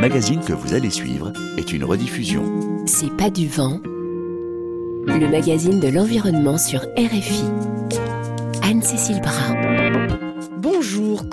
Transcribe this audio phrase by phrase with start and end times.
[0.00, 2.42] magazine que vous allez suivre est une rediffusion.
[2.86, 7.44] C'est pas du vent, le magazine de l'environnement sur RFI.
[8.62, 10.19] Anne-Cécile Brun.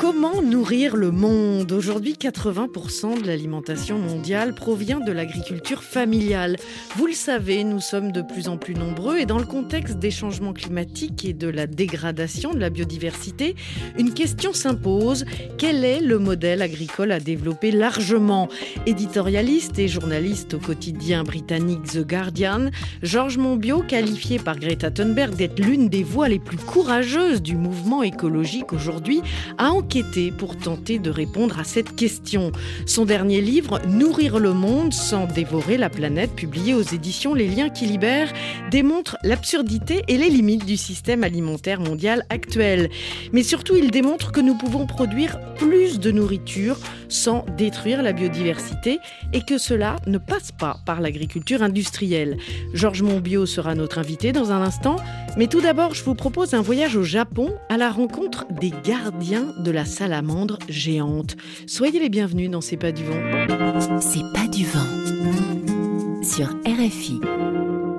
[0.10, 1.70] Comment nourrir le monde?
[1.74, 6.56] Aujourd'hui, 80% de l'alimentation mondiale provient de l'agriculture familiale.
[6.96, 10.10] Vous le savez, nous sommes de plus en plus nombreux et dans le contexte des
[10.10, 13.58] changements climatiques et de la dégradation de la biodiversité,
[14.00, 15.26] une question s'impose.
[15.58, 18.48] Quel est le modèle agricole à développer largement?
[18.86, 22.70] Éditorialiste et journaliste au quotidien britannique The Guardian,
[23.04, 28.04] Georges Monbiot, qualifié par Greta Thunberg d'être l'une des voix les plus courageuses du mouvement
[28.04, 29.22] écologique aujourd'hui,
[29.58, 29.97] a enquêté
[30.38, 32.52] pour tenter de répondre à cette question.
[32.86, 37.70] Son dernier livre, Nourrir le monde sans dévorer la planète, publié aux éditions Les Liens
[37.70, 38.32] qui libèrent,
[38.70, 42.90] démontre l'absurdité et les limites du système alimentaire mondial actuel.
[43.32, 46.78] Mais surtout, il démontre que nous pouvons produire plus de nourriture
[47.10, 49.00] sans détruire la biodiversité
[49.34, 52.38] et que cela ne passe pas par l'agriculture industrielle.
[52.74, 54.98] Georges Monbiot sera notre invité dans un instant,
[55.38, 59.54] mais tout d'abord, je vous propose un voyage au Japon à la rencontre des gardiens
[59.58, 61.36] de la salamandre géante.
[61.66, 64.00] Soyez les bienvenus dans C'est pas du vent.
[64.00, 66.24] C'est pas du vent.
[66.24, 67.20] Sur RFI.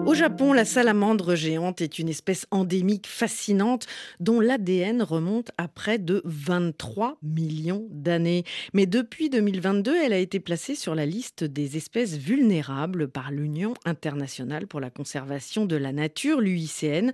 [0.09, 3.87] Au Japon, la salamandre géante est une espèce endémique fascinante
[4.21, 8.45] dont l'ADN remonte à près de 23 millions d'années.
[8.73, 13.75] Mais depuis 2022, elle a été placée sur la liste des espèces vulnérables par l'Union
[13.85, 17.13] internationale pour la conservation de la nature, l'UICN.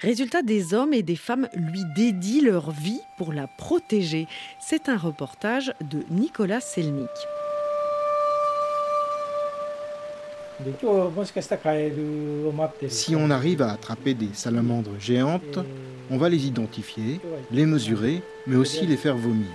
[0.00, 4.26] Résultat, des hommes et des femmes lui dédient leur vie pour la protéger.
[4.60, 7.08] C'est un reportage de Nicolas Selnik.
[12.88, 15.58] Si on arrive à attraper des salamandres géantes,
[16.10, 19.48] on va les identifier, les mesurer, mais aussi les faire vomir.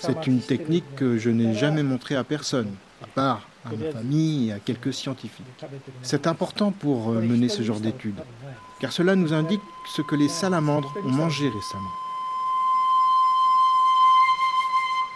[0.00, 4.48] C'est une technique que je n'ai jamais montrée à personne, à part à ma famille
[4.48, 5.46] et à quelques scientifiques.
[6.02, 8.20] C'est important pour euh, mener ce genre d'études,
[8.80, 9.60] car cela nous indique
[9.94, 12.01] ce que les salamandres ont mangé récemment.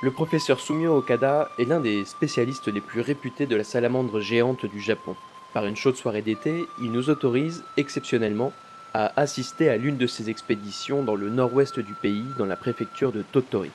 [0.06, 4.64] Le professeur Sumio Okada est l'un des spécialistes les plus réputés de la salamandre géante
[4.64, 5.16] du Japon.
[5.52, 8.52] Par une chaude soirée d'été, il nous autorise, exceptionnellement,
[8.94, 13.10] à assister à l'une de ses expéditions dans le nord-ouest du pays, dans la préfecture
[13.10, 13.72] de Totori.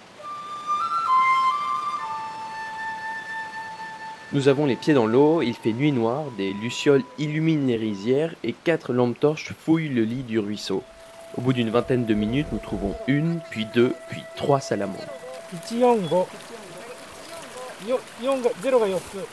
[4.32, 8.36] Nous avons les pieds dans l'eau, il fait nuit noire, des lucioles illuminent les rizières
[8.46, 10.82] et quatre lampes torches fouillent le lit du ruisseau.
[11.36, 15.21] Au bout d'une vingtaine de minutes, nous trouvons une, puis deux, puis trois salamandres.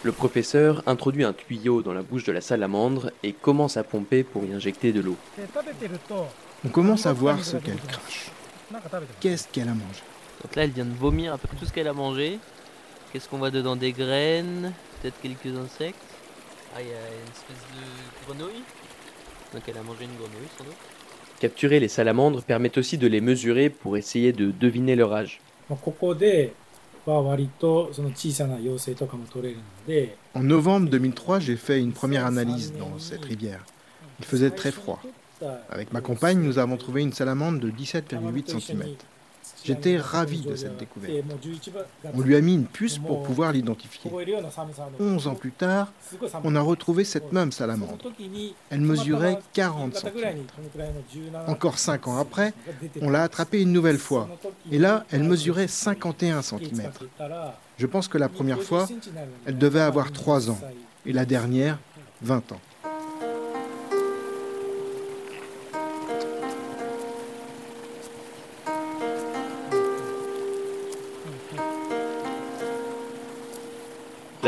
[0.04, 4.24] Le professeur introduit un tuyau dans la bouche de la salamandre et commence à pomper
[4.24, 5.16] pour y injecter de l'eau.
[6.64, 8.30] On commence à voir ce qu'elle crache.
[9.20, 10.02] Qu'est-ce qu'elle a mangé
[10.42, 12.38] Donc là, elle vient de vomir un peu tout ce qu'elle a mangé.
[13.12, 15.96] Qu'est-ce qu'on voit dedans Des graines, peut-être quelques insectes.
[16.74, 18.62] Ah, il y a une espèce de grenouille.
[19.54, 20.74] Donc elle a mangé une grenouille sans doute.
[21.40, 25.40] Capturer les salamandres permet aussi de les mesurer pour essayer de deviner leur âge.
[30.34, 33.64] En novembre 2003, j'ai fait une première analyse dans cette rivière.
[34.18, 35.00] Il faisait très froid.
[35.70, 38.84] Avec ma compagne, nous avons trouvé une salamandre de 17,8 cm.
[39.68, 41.12] J'étais ravi de cette découverte.
[42.14, 44.10] On lui a mis une puce pour pouvoir l'identifier.
[44.98, 45.92] 11 ans plus tard,
[46.42, 47.98] on a retrouvé cette même salamandre.
[48.70, 50.46] Elle mesurait 40 cm.
[51.46, 52.54] Encore 5 ans après,
[53.02, 54.26] on l'a attrapée une nouvelle fois.
[54.72, 56.90] Et là, elle mesurait 51 cm.
[57.76, 58.88] Je pense que la première fois,
[59.44, 60.60] elle devait avoir 3 ans.
[61.04, 61.78] Et la dernière,
[62.22, 62.60] 20 ans.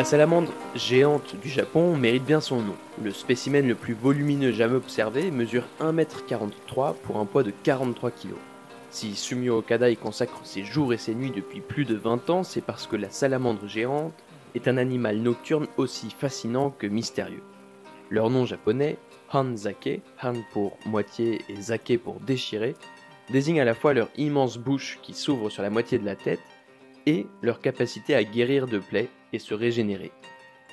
[0.01, 2.75] La salamandre géante du Japon mérite bien son nom.
[3.05, 8.31] Le spécimen le plus volumineux jamais observé mesure 1m43 pour un poids de 43 kg.
[8.89, 12.45] Si Sumio Okada y consacre ses jours et ses nuits depuis plus de 20 ans,
[12.45, 14.15] c'est parce que la salamandre géante
[14.55, 17.43] est un animal nocturne aussi fascinant que mystérieux.
[18.09, 18.97] Leur nom japonais,
[19.31, 22.75] Hanzake, Han pour moitié et Zake pour déchirer,
[23.29, 26.41] désigne à la fois leur immense bouche qui s'ouvre sur la moitié de la tête
[27.05, 30.13] et leur capacité à guérir de plaies et se régénérer.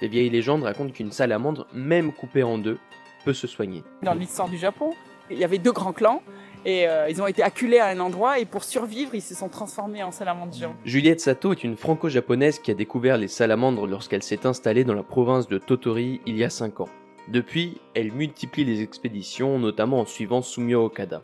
[0.01, 2.77] Les vieilles légendes racontent qu'une salamandre, même coupée en deux,
[3.25, 3.83] peut se soigner.
[4.04, 4.94] Dans l'histoire du Japon,
[5.30, 6.21] il y avait deux grands clans
[6.65, 9.50] et euh, ils ont été acculés à un endroit et pour survivre, ils se sont
[9.50, 10.75] transformés en salamandres géantes.
[10.86, 15.03] Juliette Sato est une franco-japonaise qui a découvert les salamandres lorsqu'elle s'est installée dans la
[15.03, 16.89] province de Totori il y a 5 ans.
[17.27, 21.21] Depuis, elle multiplie les expéditions, notamment en suivant Sumio Okada.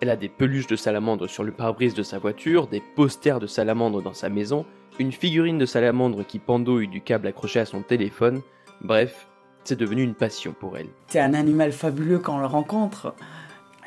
[0.00, 3.46] Elle a des peluches de salamandres sur le pare-brise de sa voiture, des posters de
[3.46, 4.66] salamandres dans sa maison
[4.98, 8.42] une figurine de salamandre qui pendouille du câble accroché à son téléphone,
[8.82, 9.26] bref,
[9.64, 10.88] c'est devenu une passion pour elle.
[11.08, 13.14] C'est un animal fabuleux quand on le rencontre.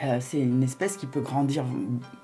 [0.04, 1.64] Euh, c'est une espèce qui peut grandir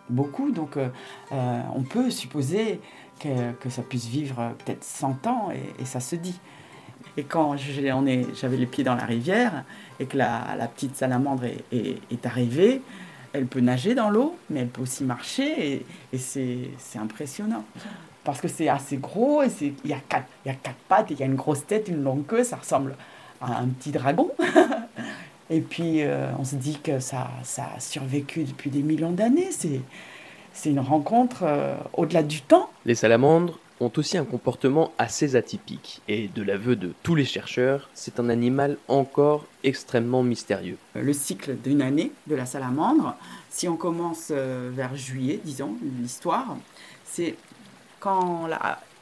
[0.09, 0.89] beaucoup, donc euh,
[1.31, 2.81] euh, on peut supposer
[3.19, 6.39] que, ça puisse vivre peut-être 100 ans, et, ça se dit.
[7.17, 9.63] Et quand j'avais les pieds dans la rivière
[9.99, 11.63] et que la, petite salamandre est,
[12.11, 12.81] est- arrivée,
[13.33, 17.63] elle peut nager dans l'eau, mais elle peut aussi marcher, et, c'est impressionnant.
[18.23, 20.77] Parce que c'est assez gros, et c'est- il y, a quatre- il y a quatre
[20.87, 22.95] pattes, et il y a une grosse tête, une longue queue, ça ressemble
[23.41, 24.29] à un petit dragon.
[25.49, 29.49] Et puis, euh, on se dit que ça, ça a survécu depuis des millions d'années.
[29.51, 29.81] C'est,
[30.53, 32.69] c'est une rencontre euh, au-delà du temps.
[32.85, 37.89] Les salamandres ont aussi un comportement assez atypique, et de l'aveu de tous les chercheurs,
[37.95, 40.77] c'est un animal encore extrêmement mystérieux.
[40.93, 43.15] Le cycle d'une année de la salamandre,
[43.49, 46.55] si on commence euh, vers juillet, disons, l'histoire,
[47.03, 47.35] c'est
[48.01, 48.49] quand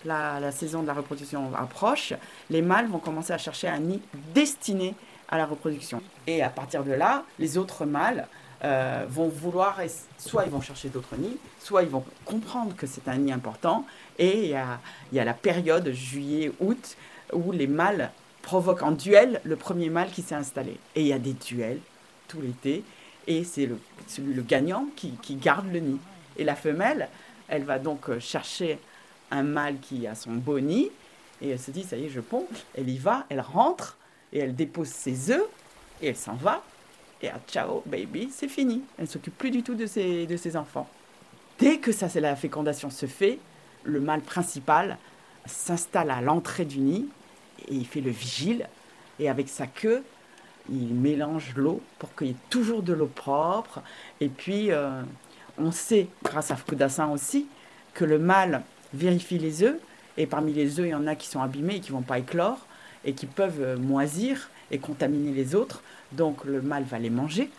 [0.06, 2.13] la, saison de la reproduction approche,
[2.51, 4.01] les mâles vont commencer à chercher un nid
[4.36, 4.94] destiné
[5.28, 6.04] à la reproduction.
[6.28, 8.28] Et à partir de là, les autres mâles
[8.63, 9.80] euh, vont vouloir,
[10.18, 13.86] soit ils vont chercher d'autres nids, soit ils vont comprendre que c'est un nid important.
[14.19, 16.98] Et il y a, la période juillet-août
[17.34, 18.12] où les mâles
[18.42, 20.78] provoquent en duel le premier mâle qui s'est installé.
[20.95, 21.80] Et il y a des duels
[22.28, 22.84] tout l'été,
[23.25, 26.00] et c'est le gagnant qui, qui garde le nid.
[26.38, 27.10] Et la femelle,
[27.50, 28.80] elle va donc euh, chercher
[29.31, 30.90] un mâle qui a son nid,
[31.42, 32.48] et elle se dit, ça y est, je ponds.
[32.76, 33.98] Elle y va, elle rentre,
[34.34, 35.48] et elle dépose ses œufs,
[36.02, 36.64] et elle s'en va.
[37.22, 38.81] Et ah, ciao, baby, c'est fini.
[38.98, 40.88] Elle ne s'occupe plus du tout de ses, de ses enfants.
[41.60, 43.40] Dès que ça, c'est la fécondation se fait,
[43.84, 44.98] le mâle principal
[45.46, 47.08] s'installe à l'entrée du nid,
[47.68, 48.68] et il fait le vigile,
[49.20, 50.04] et avec sa queue,
[50.70, 53.81] il mélange l'eau pour qu'il y ait toujours de l'eau propre.
[54.22, 55.02] Et puis, euh,
[55.58, 57.48] on sait, grâce à Fukudassin aussi,
[57.94, 58.64] que le mâle
[58.94, 59.78] vérifie les œufs.
[60.18, 62.04] Et parmi les œufs, il y en a qui sont abîmés et qui ne vont
[62.04, 62.66] pas éclore
[63.06, 65.82] et qui peuvent euh, moisir et contaminer les autres.
[66.12, 67.50] Donc, le mâle va les manger.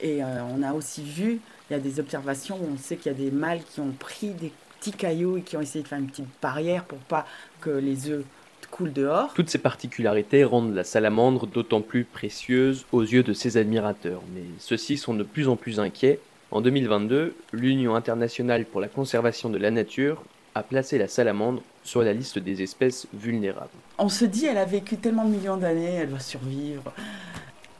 [0.00, 3.12] Et euh, on a aussi vu, il y a des observations où on sait qu'il
[3.12, 5.88] y a des mâles qui ont pris des petits cailloux et qui ont essayé de
[5.88, 7.26] faire une petite barrière pour pas
[7.60, 8.24] que les œufs
[8.70, 9.32] coulent dehors.
[9.34, 14.42] Toutes ces particularités rendent la salamandre d'autant plus précieuse aux yeux de ses admirateurs, mais
[14.58, 16.20] ceux-ci sont de plus en plus inquiets.
[16.50, 20.22] En 2022, l'Union internationale pour la conservation de la nature
[20.56, 23.68] a placé la salamandre sur la liste des espèces vulnérables.
[23.98, 26.94] On se dit, elle a vécu tellement de millions d'années, elle va survivre.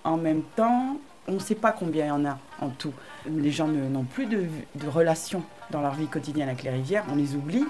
[0.04, 2.92] En même temps, on ne sait pas combien il y en a en tout.
[3.26, 4.44] Les gens n'ont plus de,
[4.74, 7.64] de relations dans leur vie quotidienne avec les rivières, on les oublie.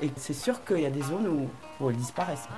[0.00, 2.48] Et c'est sûr qu'il y a des zones où, où elles disparaissent.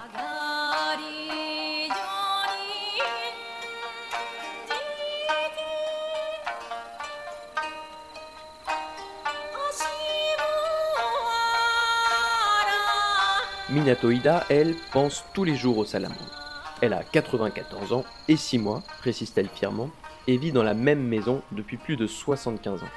[13.70, 16.18] Minato Ida, elle, pense tous les jours aux salamandres.
[16.82, 19.90] Elle a 94 ans et 6 mois, précise-t-elle fièrement,
[20.26, 22.88] et vit dans la même maison depuis plus de 75 ans.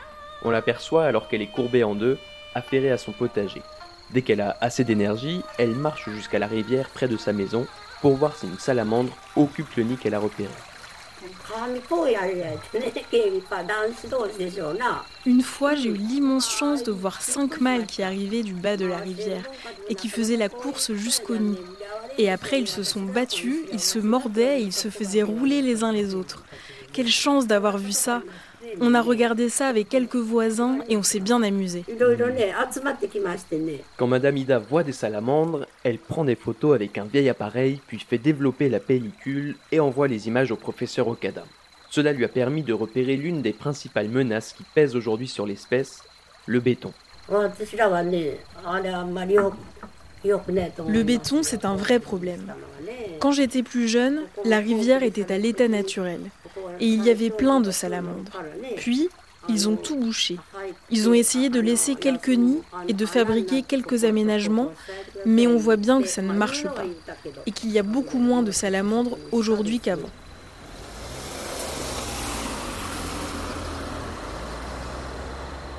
[0.43, 2.17] On l'aperçoit alors qu'elle est courbée en deux,
[2.55, 3.61] affairée à son potager.
[4.13, 7.67] Dès qu'elle a assez d'énergie, elle marche jusqu'à la rivière près de sa maison
[8.01, 10.49] pour voir si une salamandre occupe le nid qu'elle a repéré.
[15.25, 18.85] Une fois, j'ai eu l'immense chance de voir cinq mâles qui arrivaient du bas de
[18.85, 19.43] la rivière
[19.89, 21.57] et qui faisaient la course jusqu'au nid.
[22.17, 25.83] Et après, ils se sont battus, ils se mordaient et ils se faisaient rouler les
[25.83, 26.43] uns les autres.
[26.91, 28.21] Quelle chance d'avoir vu ça
[28.81, 31.83] On a regardé ça avec quelques voisins et on s'est bien amusé.
[33.97, 37.99] Quand Madame Ida voit des salamandres, elle prend des photos avec un vieil appareil, puis
[37.99, 41.43] fait développer la pellicule et envoie les images au professeur Okada.
[41.89, 46.03] Cela lui a permis de repérer l'une des principales menaces qui pèsent aujourd'hui sur l'espèce,
[46.47, 46.91] le béton.
[50.87, 52.53] Le béton, c'est un vrai problème.
[53.19, 56.19] Quand j'étais plus jeune, la rivière était à l'état naturel
[56.79, 58.31] et il y avait plein de salamandres.
[58.77, 59.09] Puis,
[59.49, 60.37] ils ont tout bouché.
[60.89, 64.71] Ils ont essayé de laisser quelques nids et de fabriquer quelques aménagements,
[65.25, 66.85] mais on voit bien que ça ne marche pas
[67.45, 70.09] et qu'il y a beaucoup moins de salamandres aujourd'hui qu'avant.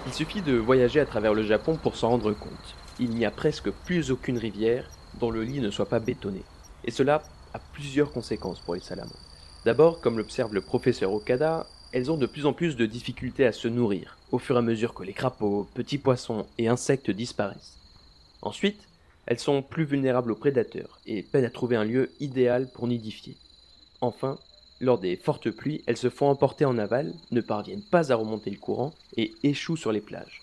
[0.07, 2.77] Il suffit de voyager à travers le Japon pour s'en rendre compte.
[3.01, 4.89] Il n'y a presque plus aucune rivière
[5.19, 6.43] dont le lit ne soit pas bétonné.
[6.85, 7.23] Et cela
[7.55, 9.34] a plusieurs conséquences pour les salamandres.
[9.65, 13.53] D'abord, comme l'observe le professeur Okada, elles ont de plus en plus de difficultés à
[13.53, 17.79] se nourrir, au fur et à mesure que les crapauds, petits poissons et insectes disparaissent.
[18.43, 18.83] Ensuite,
[19.25, 23.37] elles sont plus vulnérables aux prédateurs et peinent à trouver un lieu idéal pour nidifier.
[24.03, 24.37] Enfin,
[24.83, 28.51] lors des fortes pluies, elles se font emporter en aval, ne parviennent pas à remonter
[28.51, 30.43] le courant et échouent sur les plages.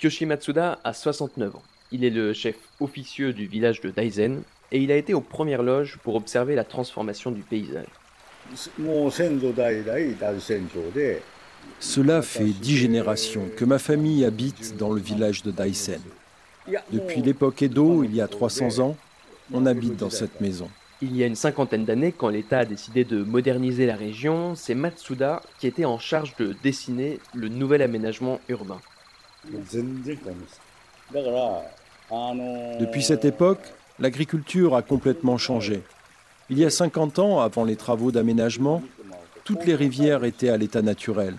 [0.00, 1.62] Kyoshi Matsuda a 69 ans.
[1.90, 5.64] Il est le chef officieux du village de Daizen et il a été aux premières
[5.64, 7.88] loges pour observer la transformation du paysage.
[11.80, 16.00] Cela fait dix générations que ma famille habite dans le village de Daisen.
[16.90, 18.96] Depuis l'époque Edo, il y a 300 ans,
[19.52, 20.68] on habite dans cette maison.
[21.00, 24.76] Il y a une cinquantaine d'années, quand l'État a décidé de moderniser la région, c'est
[24.76, 28.80] Matsuda qui était en charge de dessiner le nouvel aménagement urbain.
[32.78, 33.62] Depuis cette époque,
[33.98, 35.82] l'agriculture a complètement changé.
[36.52, 38.82] Il y a 50 ans, avant les travaux d'aménagement,
[39.42, 41.34] toutes les rivières étaient à l'état naturel.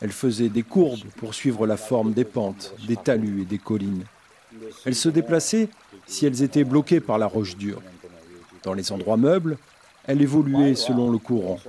[0.00, 4.04] Elles faisaient des courbes pour suivre la forme des pentes, des talus et des collines.
[4.86, 5.68] Elles se déplaçaient
[6.06, 7.82] si elles étaient bloquées par la roche dure.
[8.62, 9.58] Dans les endroits meubles,
[10.06, 11.60] elles évoluaient selon le courant.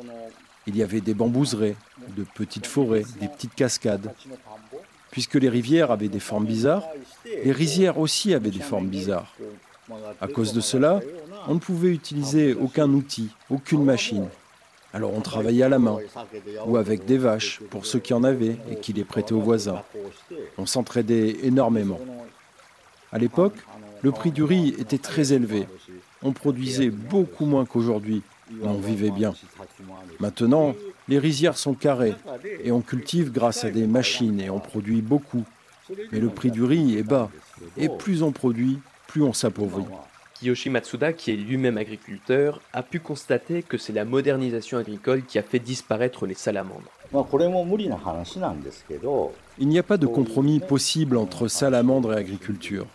[0.66, 1.76] Il y avait des bambouseraies,
[2.16, 4.14] de petites forêts, des petites cascades.
[5.10, 6.88] Puisque les rivières avaient des formes bizarres,
[7.26, 9.36] les rizières aussi avaient des formes bizarres.
[10.22, 11.02] À cause de cela,
[11.48, 14.28] on ne pouvait utiliser aucun outil, aucune machine.
[14.94, 15.98] Alors on travaillait à la main
[16.68, 19.82] ou avec des vaches pour ceux qui en avaient et qui les prêtaient aux voisins.
[20.58, 22.00] On s'entraidait énormément.
[23.12, 23.56] À l'époque,
[24.02, 25.68] le prix du riz était très élevé.
[26.24, 28.22] On produisait beaucoup moins qu'aujourd'hui,
[28.52, 29.34] mais on vivait bien.
[30.20, 30.76] Maintenant,
[31.08, 32.16] les rizières sont carrées
[32.64, 35.44] et on cultive grâce à des machines et on produit beaucoup.
[36.12, 37.30] Mais le prix du riz est bas
[37.78, 39.86] et plus on produit, plus on s'appauvrit.
[40.42, 45.38] Kiyoshi Matsuda, qui est lui-même agriculteur, a pu constater que c'est la modernisation agricole qui
[45.38, 46.90] a fait disparaître les salamandres.
[49.60, 52.88] Il n'y a pas de compromis possible entre salamandres et agriculture.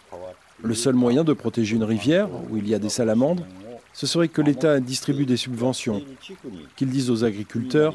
[0.61, 3.47] Le seul moyen de protéger une rivière où il y a des salamandres,
[3.93, 6.03] ce serait que l'État distribue des subventions,
[6.75, 7.95] qu'il dise aux agriculteurs,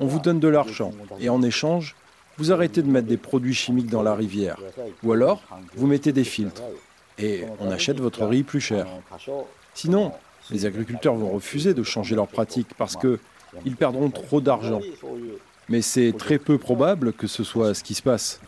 [0.00, 1.96] on vous donne de l'argent, et en échange,
[2.38, 4.58] vous arrêtez de mettre des produits chimiques dans la rivière,
[5.02, 5.42] ou alors
[5.74, 6.62] vous mettez des filtres,
[7.18, 8.86] et on achète votre riz plus cher.
[9.74, 10.12] Sinon,
[10.50, 14.80] les agriculteurs vont refuser de changer leurs pratiques parce qu'ils perdront trop d'argent.
[15.68, 18.40] Mais c'est très peu probable que ce soit ce qui se passe.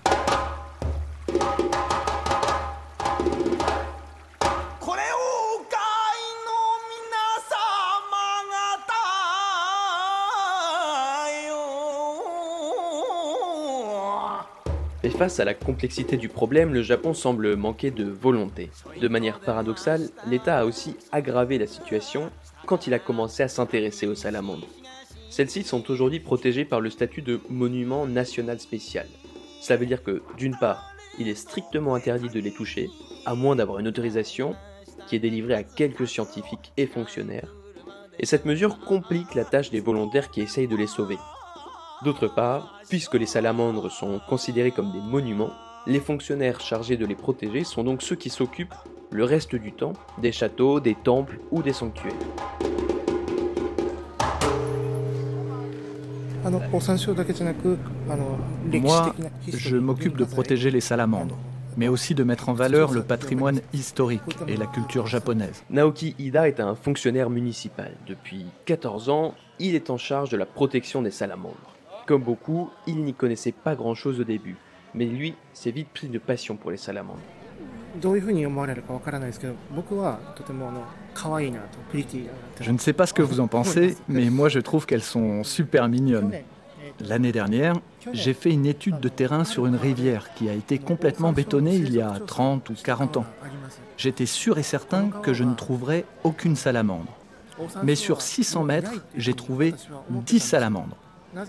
[15.19, 18.71] Face à la complexité du problème, le Japon semble manquer de volonté.
[19.01, 22.31] De manière paradoxale, l'État a aussi aggravé la situation
[22.67, 24.69] quand il a commencé à s'intéresser aux salamandres.
[25.29, 29.09] Celles-ci sont aujourd'hui protégées par le statut de monument national spécial.
[29.61, 32.89] Cela veut dire que, d'une part, il est strictement interdit de les toucher,
[33.27, 34.55] à moins d'avoir une autorisation
[35.09, 37.53] qui est délivrée à quelques scientifiques et fonctionnaires,
[38.21, 41.19] et cette mesure complique la tâche des volontaires qui essayent de les sauver.
[42.05, 45.51] D'autre part, puisque les salamandres sont considérés comme des monuments,
[45.87, 48.75] les fonctionnaires chargés de les protéger sont donc ceux qui s'occupent
[49.11, 52.13] le reste du temps des châteaux, des temples ou des sanctuaires.
[58.73, 59.15] Moi,
[59.53, 61.37] je m'occupe de protéger les salamandres,
[61.77, 65.65] mais aussi de mettre en valeur le patrimoine historique et la culture japonaise.
[65.69, 67.91] Naoki Ida est un fonctionnaire municipal.
[68.07, 71.75] Depuis 14 ans, il est en charge de la protection des salamandres.
[72.09, 74.57] Comme beaucoup, il n'y connaissait pas grand-chose au début,
[74.95, 77.21] mais lui s'est vite pris de passion pour les salamandres.
[82.63, 85.45] Je ne sais pas ce que vous en pensez, mais moi je trouve qu'elles sont
[85.45, 86.33] super mignonnes.
[87.01, 87.75] L'année dernière,
[88.15, 91.93] j'ai fait une étude de terrain sur une rivière qui a été complètement bétonnée il
[91.93, 93.27] y a 30 ou 40 ans.
[93.99, 97.13] J'étais sûr et certain que je ne trouverais aucune salamandre.
[97.83, 99.75] Mais sur 600 mètres, j'ai trouvé
[100.09, 100.97] 10 salamandres.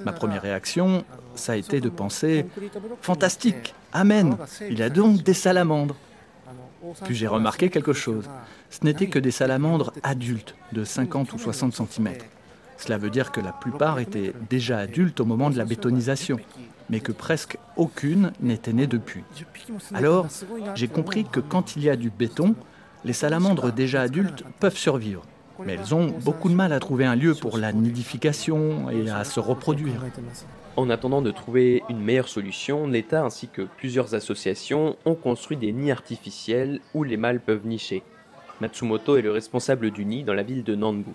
[0.05, 1.03] Ma première réaction,
[1.36, 2.46] ça a été de penser
[3.01, 4.38] Fantastique Amen
[4.69, 5.96] Il y a donc des salamandres
[7.03, 8.29] Puis j'ai remarqué quelque chose.
[8.69, 12.10] Ce n'étaient que des salamandres adultes de 50 ou 60 cm.
[12.77, 16.39] Cela veut dire que la plupart étaient déjà adultes au moment de la bétonisation,
[16.89, 19.24] mais que presque aucune n'était née depuis.
[19.93, 20.27] Alors,
[20.75, 22.55] j'ai compris que quand il y a du béton,
[23.03, 25.24] les salamandres déjà adultes peuvent survivre.
[25.66, 29.24] Mais elles ont beaucoup de mal à trouver un lieu pour la nidification et à
[29.24, 30.06] se reproduire.
[30.75, 35.72] En attendant de trouver une meilleure solution, l'État ainsi que plusieurs associations ont construit des
[35.72, 38.04] nids artificiels où les mâles peuvent nicher.
[38.62, 41.12] Matsumoto est le responsable du nid dans la ville de Nanbu.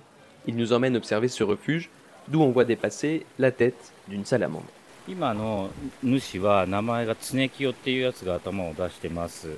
[0.46, 1.90] Il nous emmène observer ce refuge,
[2.28, 4.66] d'où on voit dépasser la tête d'une salamandre.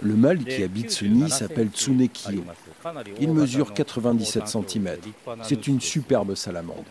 [0.02, 2.44] Le mâle qui habite ce nid s'appelle Tsunekio.
[3.20, 4.96] Il mesure 97 cm.
[5.42, 6.84] C'est une superbe salamandre.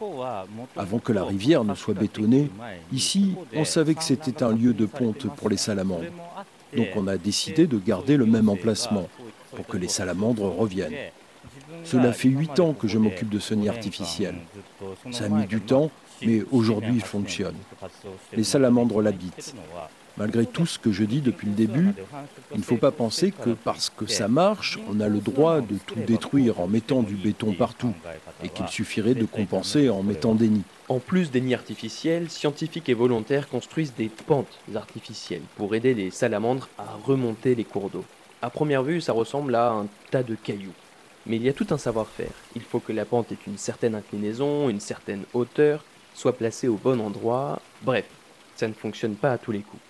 [0.78, 2.50] Avant que la rivière ne soit bétonnée,
[2.94, 6.06] ici, on savait que c'était un lieu de ponte pour les salamandres.
[6.76, 9.10] Donc on a décidé de garder le même emplacement
[9.54, 10.96] pour que les salamandres reviennent.
[11.84, 14.36] Cela fait huit ans que je m'occupe de ce nid artificiel.
[15.12, 17.56] Ça a mis du temps, mais aujourd'hui il fonctionne.
[18.34, 19.56] Les salamandres l'habitent.
[20.18, 21.90] Malgré tout ce que je dis depuis le début,
[22.54, 25.76] il ne faut pas penser que parce que ça marche, on a le droit de
[25.86, 27.94] tout détruire en mettant du béton partout
[28.42, 30.64] et qu'il suffirait de compenser en mettant des nids.
[30.88, 36.12] En plus des nids artificiels, scientifiques et volontaires construisent des pentes artificielles pour aider les
[36.12, 38.06] salamandres à remonter les cours d'eau.
[38.42, 40.74] À première vue, ça ressemble à un tas de cailloux.
[41.26, 42.32] Mais il y a tout un savoir-faire.
[42.56, 45.84] Il faut que la pente ait une certaine inclinaison, une certaine hauteur,
[46.16, 47.62] soit placée au bon endroit.
[47.84, 48.06] Bref,
[48.56, 49.84] ça ne fonctionne pas à tous les coups.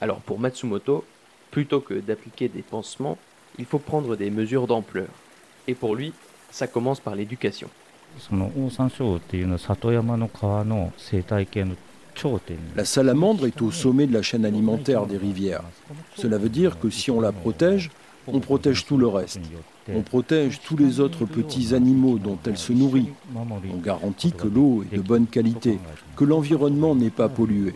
[0.00, 1.04] Alors pour Matsumoto,
[1.50, 3.18] plutôt que d'appliquer des pansements,
[3.58, 5.08] il faut prendre des mesures d'ampleur.
[5.66, 6.12] Et pour lui,
[6.50, 7.68] ça commence par l'éducation.
[12.76, 15.62] La salamandre est au sommet de la chaîne alimentaire des rivières.
[16.14, 17.90] Cela veut dire que si on la protège,
[18.26, 19.40] on protège tout le reste.
[19.92, 23.08] On protège tous les autres petits animaux dont elle se nourrit.
[23.34, 25.78] On garantit que l'eau est de bonne qualité,
[26.16, 27.74] que l'environnement n'est pas pollué.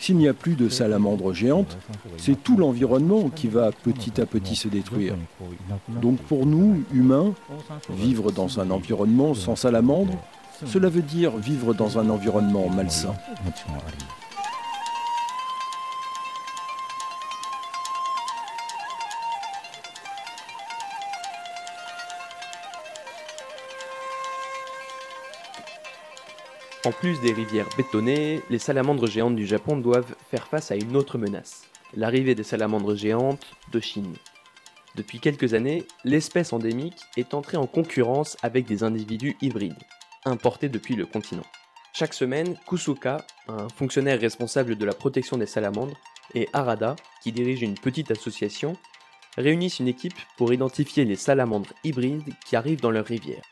[0.00, 1.76] S'il n'y a plus de salamandres géantes,
[2.16, 5.16] c'est tout l'environnement qui va petit à petit se détruire.
[6.00, 7.34] Donc pour nous, humains,
[7.90, 10.16] vivre dans un environnement sans salamandres,
[10.66, 13.14] cela veut dire vivre dans un environnement malsain.
[26.88, 30.96] En plus des rivières bétonnées, les salamandres géantes du Japon doivent faire face à une
[30.96, 31.64] autre menace,
[31.94, 34.14] l'arrivée des salamandres géantes de Chine.
[34.94, 39.76] Depuis quelques années, l'espèce endémique est entrée en concurrence avec des individus hybrides,
[40.24, 41.44] importés depuis le continent.
[41.92, 43.18] Chaque semaine, Kusuka,
[43.48, 45.98] un fonctionnaire responsable de la protection des salamandres,
[46.34, 48.78] et Arada, qui dirige une petite association,
[49.36, 53.44] réunissent une équipe pour identifier les salamandres hybrides qui arrivent dans leurs rivières.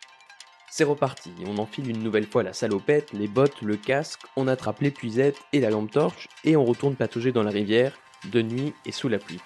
[0.70, 4.80] C'est reparti, on enfile une nouvelle fois la salopette, les bottes, le casque, on attrape
[4.80, 7.92] l'épuisette et la lampe torche et on retourne patauger dans la rivière,
[8.30, 9.40] de nuit et sous la pluie.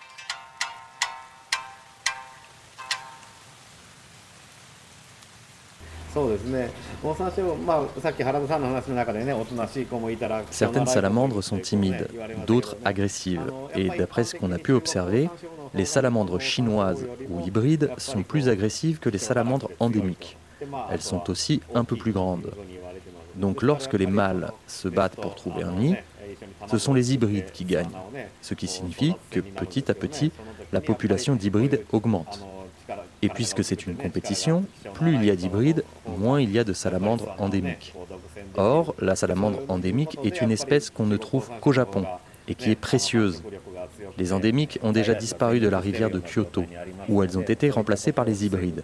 [10.51, 12.09] Certaines salamandres sont timides,
[12.47, 13.53] d'autres agressives.
[13.77, 15.29] Et d'après ce qu'on a pu observer,
[15.75, 20.37] les salamandres chinoises ou hybrides sont plus agressives que les salamandres endémiques.
[20.91, 22.51] Elles sont aussi un peu plus grandes.
[23.37, 25.97] Donc lorsque les mâles se battent pour trouver un nid,
[26.71, 27.89] ce sont les hybrides qui gagnent,
[28.43, 30.33] ce qui signifie que petit à petit,
[30.73, 32.45] la population d'hybrides augmente.
[33.23, 35.85] Et puisque c'est une compétition, plus il y a d'hybrides,
[36.19, 37.95] moins il y a de salamandres endémiques.
[38.57, 42.05] Or, la salamandre endémique est une espèce qu'on ne trouve qu'au Japon
[42.49, 43.43] et qui est précieuse.
[44.19, 46.65] Les endémiques ont déjà disparu de la rivière de Kyoto,
[47.09, 48.83] où elles ont été remplacées par les hybrides.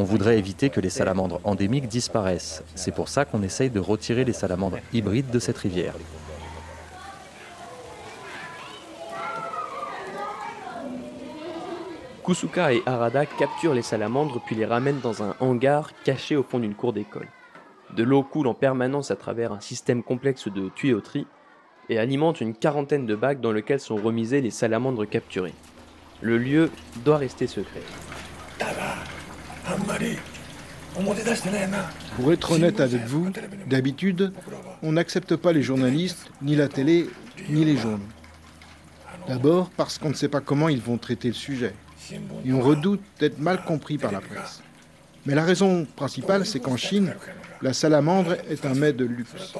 [0.00, 2.62] On voudrait éviter que les salamandres endémiques disparaissent.
[2.76, 5.94] C'est pour ça qu'on essaye de retirer les salamandres hybrides de cette rivière.
[12.24, 16.60] Kusuka et Harada capturent les salamandres puis les ramènent dans un hangar caché au fond
[16.60, 17.26] d'une cour d'école.
[17.96, 21.26] De l'eau coule en permanence à travers un système complexe de tuyauterie
[21.88, 25.54] et alimente une quarantaine de bacs dans lesquels sont remisés les salamandres capturées.
[26.20, 26.70] Le lieu
[27.04, 27.82] doit rester secret.
[32.16, 33.30] Pour être honnête avec vous,
[33.66, 34.32] d'habitude,
[34.82, 37.08] on n'accepte pas les journalistes, ni la télé,
[37.48, 38.00] ni les journaux.
[39.28, 41.74] D'abord parce qu'on ne sait pas comment ils vont traiter le sujet.
[42.44, 44.62] Et on redoute d'être mal compris par la presse.
[45.26, 47.14] Mais la raison principale, c'est qu'en Chine,
[47.60, 49.54] la salamandre est un mets de luxe.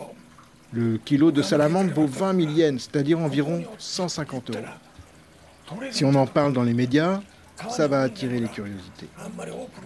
[0.72, 4.64] Le kilo de salamandre vaut 20 000 yens, c'est-à-dire environ 150 euros.
[5.90, 7.20] Si on en parle dans les médias,
[7.70, 9.08] ça va attirer les curiosités.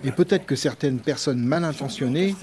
[0.04, 2.34] Et peut-être que certaines personnes mal intentionnées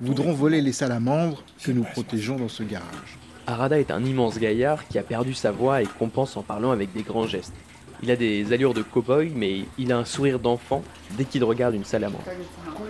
[0.00, 3.18] voudront voler les salamandres que nous protégeons dans ce garage.
[3.46, 6.92] Arada est un immense gaillard qui a perdu sa voix et compense en parlant avec
[6.92, 7.54] des grands gestes.
[8.02, 10.82] Il a des allures de cow-boy, mais il a un sourire d'enfant
[11.16, 12.24] dès qu'il regarde une salamandre.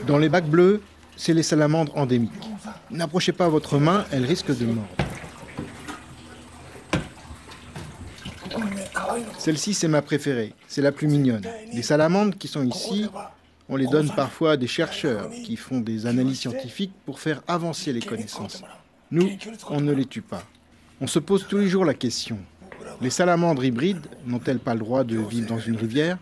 [0.06, 0.80] Dans les bacs bleus,
[1.16, 2.32] c'est les salamandres endémiques.
[2.90, 4.88] N'approchez pas votre main, elle risque de mordre.
[9.38, 10.54] Celle-ci, c'est ma préférée.
[10.68, 11.46] C'est la plus mignonne.
[11.72, 13.06] Les salamandres qui sont ici,
[13.68, 17.92] on les donne parfois à des chercheurs qui font des analyses scientifiques pour faire avancer
[17.92, 18.62] les connaissances.
[19.10, 19.30] Nous,
[19.70, 20.42] on ne les tue pas.
[21.00, 22.38] On se pose tous les jours la question.
[23.00, 26.18] Les salamandres hybrides n'ont-elles pas le droit de vivre dans une rivière?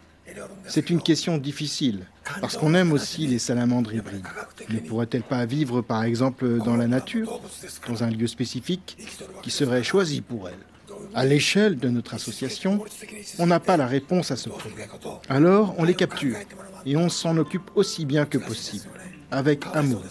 [0.66, 2.07] C'est une question difficile,
[2.40, 4.27] parce qu'on aime aussi les salamandres hybrides.
[4.71, 7.40] Ne pourraient-elles pas vivre, par exemple, dans la nature,
[7.87, 8.97] dans un lieu spécifique
[9.42, 10.55] qui serait choisi pour elles?
[11.14, 12.83] À l'échelle de notre association,
[13.38, 14.88] on n'a pas la réponse à ce problème.
[15.29, 16.37] Alors, on les capture
[16.87, 18.88] et on s'en occupe aussi bien que possible,
[19.31, 20.03] avec amour.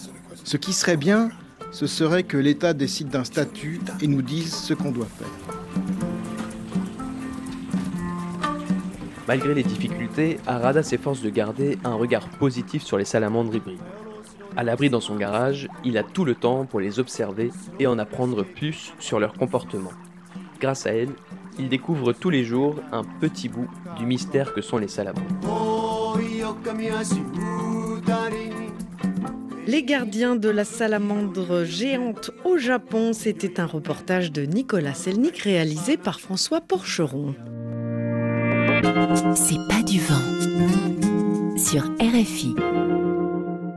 [0.44, 1.30] Ce qui serait bien,
[1.72, 5.28] ce serait que l'État décide d'un statut et nous dise ce qu'on doit faire.
[9.28, 13.80] Malgré les difficultés, Arada s'efforce de garder un regard positif sur les salamandres hybrides.
[14.58, 17.98] À l'abri dans son garage, il a tout le temps pour les observer et en
[17.98, 19.92] apprendre plus sur leur comportement.
[20.62, 21.10] Grâce à elle,
[21.58, 25.26] il découvre tous les jours un petit bout du mystère que sont les salamandres.
[29.68, 35.98] Les gardiens de la salamandre géante au Japon, c'était un reportage de Nicolas Selnik réalisé
[35.98, 37.34] par François Porcheron.
[39.34, 41.58] C'est pas du vent.
[41.58, 42.56] Sur RFI.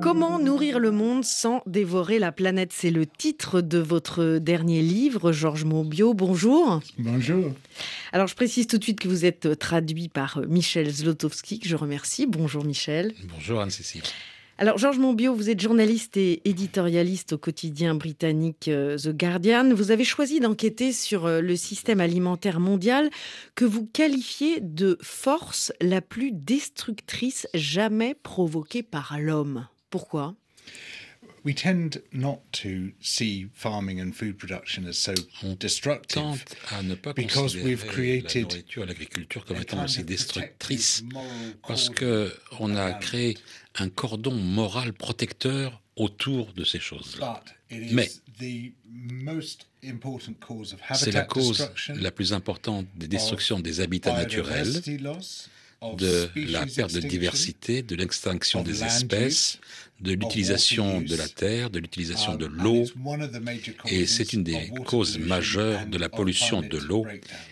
[0.05, 2.75] Comment nourrir le monde sans dévorer la planète?
[2.75, 6.13] C'est le titre de votre dernier livre, Georges Monbiot.
[6.13, 6.81] Bonjour.
[6.99, 7.51] Bonjour.
[8.13, 11.75] Alors, je précise tout de suite que vous êtes traduit par Michel Zlotowski, que je
[11.75, 12.27] remercie.
[12.27, 13.15] Bonjour, Michel.
[13.33, 14.03] Bonjour, Anne-Cécile.
[14.59, 19.73] Alors, Georges Monbiot, vous êtes journaliste et éditorialiste au quotidien britannique euh, The Guardian.
[19.73, 23.09] Vous avez choisi d'enquêter sur euh, le système alimentaire mondial
[23.55, 29.67] que vous qualifiez de force la plus destructrice jamais provoquée par l'homme.
[29.95, 30.35] Pourquoi?
[31.45, 35.15] We tend not to see farming and food production as so
[35.61, 41.05] destructive tente à ne pas considérer la nourriture l'agriculture comme étant aussi destructrice
[41.69, 43.39] parce que on a créé
[43.77, 47.45] un cordon moral protecteur autour de ces choses-là.
[47.71, 48.11] Mais
[50.93, 54.83] c'est la cause la plus importante des destructions des habitats naturels,
[55.97, 59.59] de la perte de diversité, de l'extinction des espèces,
[60.01, 62.85] de l'utilisation de la terre, de l'utilisation de l'eau,
[63.87, 67.07] et c'est une des causes majeures de la pollution de l'eau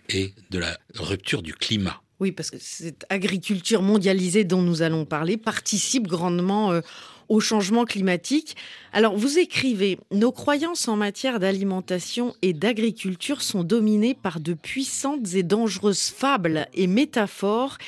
[0.08, 2.00] et de la rupture du climat.
[2.20, 6.80] Oui, parce que cette agriculture mondialisée dont nous allons parler participe grandement euh,
[7.28, 8.54] au changement climatique.
[8.92, 15.34] Alors, vous écrivez, nos croyances en matière d'alimentation et d'agriculture sont dominées par de puissantes
[15.34, 17.78] et dangereuses fables et métaphores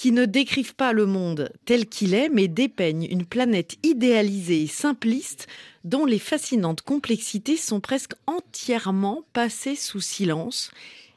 [0.00, 4.66] qui ne décrivent pas le monde tel qu'il est, mais dépeignent une planète idéalisée et
[4.66, 5.46] simpliste
[5.84, 10.70] dont les fascinantes complexités sont presque entièrement passées sous silence.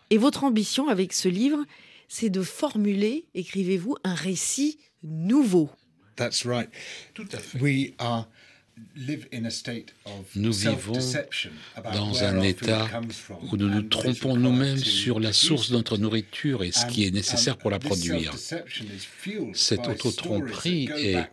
[0.09, 1.63] Et votre ambition avec ce livre,
[2.09, 5.69] c'est de formuler, écrivez-vous, un récit nouveau.
[6.17, 6.69] That's right.
[7.13, 7.61] Tout à fait.
[7.61, 8.27] We are
[10.35, 10.99] nous vivons
[11.93, 12.87] dans un état
[13.51, 17.11] où nous nous trompons nous-mêmes sur la source de notre nourriture et ce qui est
[17.11, 18.33] nécessaire pour la produire.
[19.53, 21.27] Cette autotromperie est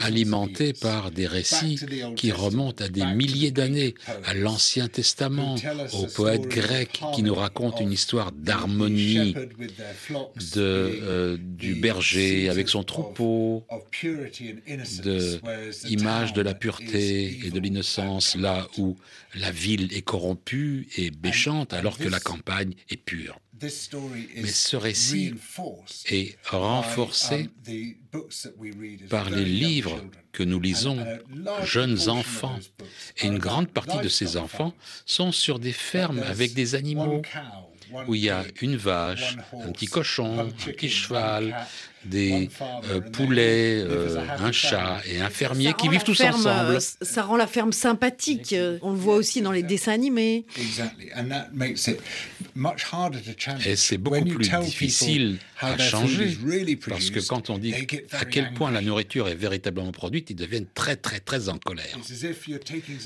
[0.00, 1.78] alimentée par des récits
[2.16, 5.56] qui remontent à des milliers d'années, à l'Ancien Testament,
[5.92, 12.82] aux poètes grecs qui nous racontent une histoire d'harmonie, de, euh, du berger avec son
[12.84, 13.66] troupeau,
[14.02, 15.40] de
[15.88, 18.96] image de la pureté et de l'innocence là où
[19.34, 23.40] la ville est corrompue et méchante alors que la campagne est pure.
[23.62, 23.70] Mais
[24.48, 25.34] ce récit
[26.10, 27.48] est renforcé
[29.08, 31.04] par les livres que nous lisons,
[31.64, 32.58] jeunes enfants.
[33.18, 34.74] Et une grande partie de ces enfants
[35.06, 37.22] sont sur des fermes avec des animaux
[38.06, 41.56] où il y a une vache, un petit cochon, un petit cheval,
[42.08, 42.48] des
[42.90, 46.76] euh, poulets, euh, un chat et un fermier qui vivent tous ensemble.
[46.76, 48.54] Euh, ça rend la ferme sympathique.
[48.82, 50.46] On le voit aussi dans les dessins animés.
[53.64, 56.36] Et c'est beaucoup plus difficile à changer
[56.88, 57.74] parce que quand on dit
[58.12, 61.98] à quel point la nourriture est véritablement produite, ils deviennent très très très en colère.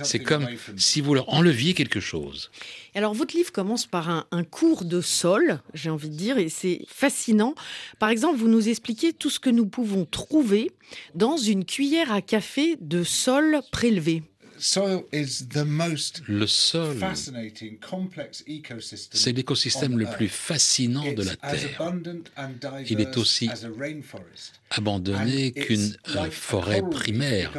[0.02, 2.50] C'est comme si vous leur enleviez quelque chose.
[2.94, 6.48] Alors votre livre commence par un, un cours de sol, j'ai envie de dire, et
[6.48, 7.54] c'est fascinant.
[7.98, 10.70] Par exemple, vous nous expliquez tout ce que nous pouvons trouver
[11.14, 14.22] dans une cuillère à café de sol prélevé.
[16.28, 16.96] Le sol,
[19.12, 21.94] c'est l'écosystème le plus fascinant de la Terre.
[22.88, 23.48] Il est aussi
[24.70, 27.52] abandonné qu'une euh, forêt primaire.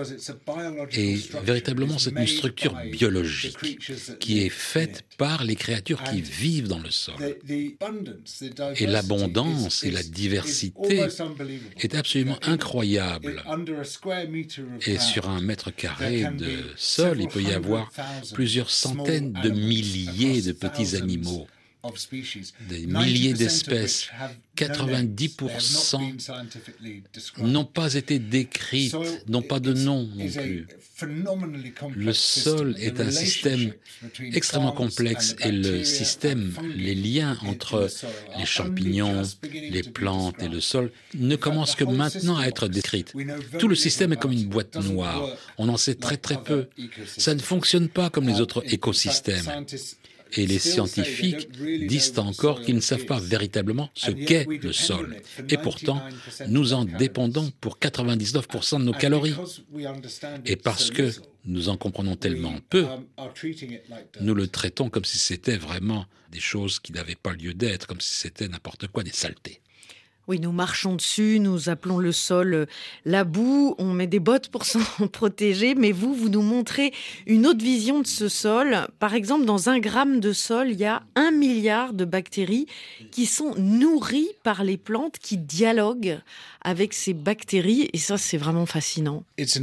[0.93, 3.79] Et véritablement, c'est une structure biologique
[4.19, 7.15] qui est faite par les créatures qui vivent dans le sol.
[8.77, 11.05] Et l'abondance et la diversité
[11.77, 13.43] est absolument incroyable.
[14.85, 16.59] Et sur un mètre carré de
[16.91, 17.89] sol, il peut y avoir
[18.33, 21.47] plusieurs centaines de milliers de petits animaux
[22.69, 24.09] des milliers d'espèces,
[24.55, 26.31] 90%
[27.39, 28.95] n'ont pas été décrites,
[29.27, 30.67] n'ont pas de nom non plus.
[31.95, 33.73] Le sol est un système
[34.33, 37.89] extrêmement complexe et le système, les liens entre
[38.37, 43.13] les champignons, les plantes et le sol ne commencent que maintenant à être décrites.
[43.57, 45.27] Tout le système est comme une boîte noire.
[45.57, 46.67] On en sait très très peu.
[47.17, 49.65] Ça ne fonctionne pas comme les autres écosystèmes.
[50.33, 51.49] Et les scientifiques
[51.87, 55.17] disent encore qu'ils ne savent pas véritablement ce qu'est le sol.
[55.49, 56.01] Et pourtant,
[56.47, 59.35] nous en dépendons pour 99% de nos calories.
[60.45, 61.11] Et parce que
[61.45, 62.85] nous en comprenons tellement peu,
[64.19, 68.01] nous le traitons comme si c'était vraiment des choses qui n'avaient pas lieu d'être, comme
[68.01, 69.60] si c'était n'importe quoi, des saletés.
[70.31, 72.65] Oui, nous marchons dessus, nous appelons le sol euh,
[73.03, 76.93] la boue, on met des bottes pour s'en protéger, mais vous, vous nous montrez
[77.25, 78.87] une autre vision de ce sol.
[78.97, 82.65] Par exemple, dans un gramme de sol, il y a un milliard de bactéries
[83.11, 86.21] qui sont nourries par les plantes, qui dialoguent
[86.61, 89.25] avec ces bactéries, et ça, c'est vraiment fascinant.
[89.37, 89.59] C'est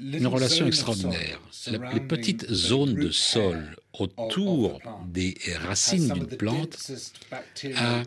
[0.00, 1.40] une relation extraordinaire.
[1.92, 6.90] Les petites zones de sol autour des racines d'une plante
[7.76, 8.02] a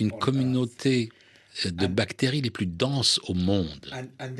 [0.00, 1.10] une communauté
[1.64, 3.90] de bactéries les plus denses au monde.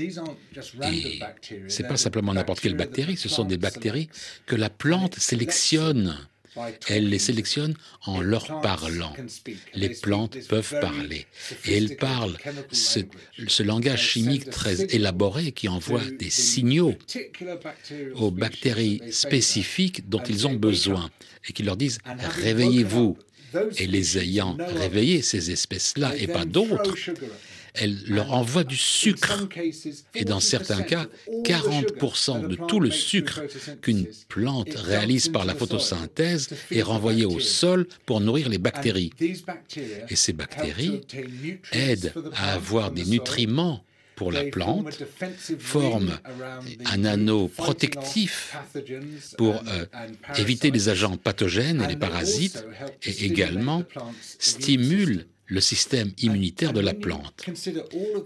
[0.01, 1.21] Et
[1.69, 4.09] ce n'est pas simplement n'importe quelle bactérie, ce sont des bactéries
[4.47, 6.17] que la plante sélectionne
[6.89, 9.15] elle les sélectionne en leur parlant.
[9.75, 11.27] Les plantes peuvent parler.
[11.65, 12.37] Et elles parlent
[12.73, 16.95] ce, langage chimique très élaboré qui envoie des signaux
[18.15, 21.11] aux bactéries spécifiques dont ils ont besoin
[21.49, 23.17] et qui leur disent réveillez-vous.
[23.77, 26.95] Et les ayant réveillés, ces espèces-là et pas d'autres,
[27.75, 29.49] elle leur envoie du sucre.
[30.15, 31.07] Et dans certains cas,
[31.45, 33.43] 40% de tout le sucre
[33.81, 39.13] qu'une plante réalise par la photosynthèse est renvoyé au sol pour nourrir les bactéries.
[40.09, 41.01] Et ces bactéries
[41.73, 45.03] aident à avoir des nutriments pour la plante,
[45.59, 46.19] forment
[46.85, 48.57] un anneau protectif
[49.39, 49.87] pour euh,
[50.37, 52.65] éviter les agents pathogènes et les parasites,
[53.03, 53.83] et également
[54.39, 57.45] stimulent le système immunitaire de la plante.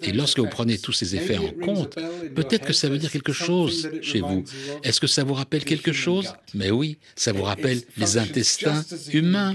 [0.03, 1.97] Et lorsque vous prenez tous ces effets en compte,
[2.37, 4.45] peut-être que ça veut dire quelque chose chez vous.
[4.85, 6.33] Est-ce que ça vous rappelle quelque chose?
[6.55, 9.55] Mais oui, ça vous rappelle les intestins humains.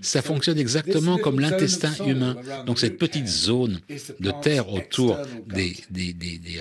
[0.00, 2.36] Ça fonctionne exactement comme l'intestin humain.
[2.66, 3.80] Donc cette petite zone
[4.20, 5.74] de terre autour des,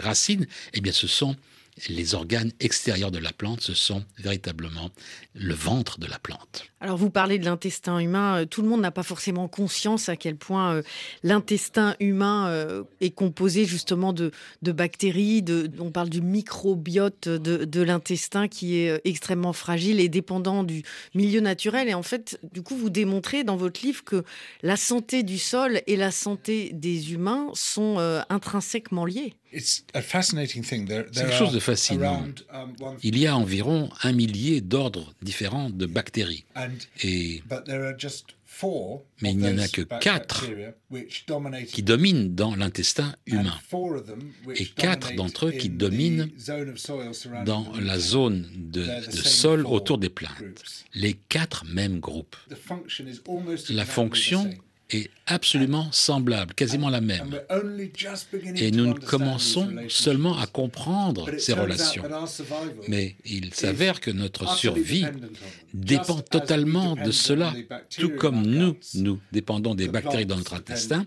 [0.02, 1.36] racines, eh bien ce sont
[1.88, 4.89] les organes extérieurs de la plante, ce sont véritablement
[5.34, 6.65] le ventre de la plante.
[6.82, 10.15] Alors vous parlez de l'intestin humain, euh, tout le monde n'a pas forcément conscience à
[10.15, 10.82] quel point euh,
[11.24, 14.32] l'intestin humain euh, est composé justement de,
[14.63, 15.44] bactéries,
[15.80, 20.84] on parle du microbiote de l'intestin qui est extrêmement fragile et dépendant du
[21.15, 21.89] milieu naturel.
[21.89, 24.24] Et en fait, du coup, vous démontrez dans votre livre que
[24.62, 27.98] la santé du sol et la santé des humains sont
[28.30, 29.34] intrinsèquement liées.
[29.52, 32.28] C'est quelque chose de fascinant.
[32.54, 36.46] Um, il y a environ un millier d'ordres différents de bactéries.
[37.04, 37.42] Et
[39.22, 40.46] mais il n'y en a que quatre
[41.68, 43.58] qui dominent dans l'intestin humain
[44.56, 46.30] et quatre d'entre eux qui dominent
[47.46, 50.34] dans la zone de, de, sol autour des plantes.
[50.94, 52.36] Les quatre mêmes groupes.
[53.70, 54.50] La fonction
[54.89, 57.39] est absolument semblable, quasiment la même.
[58.56, 62.04] Et nous ne commençons seulement à comprendre ces relations.
[62.88, 65.06] Mais il s'avère que notre survie
[65.73, 67.54] dépend totalement de cela.
[67.97, 71.06] Tout comme nous, nous dépendons des bactéries dans notre intestin,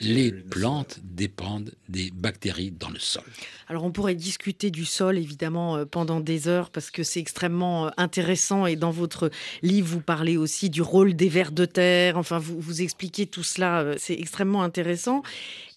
[0.00, 3.24] les plantes dépendent des bactéries dans le sol.
[3.68, 7.86] Alors on pourrait discuter du sol évidemment euh, pendant des heures parce que c'est extrêmement
[7.86, 9.30] euh, intéressant et dans votre
[9.62, 13.42] livre vous parlez aussi du rôle des vers de terre, enfin vous, vous expliquez tout
[13.42, 15.22] cela, euh, c'est extrêmement intéressant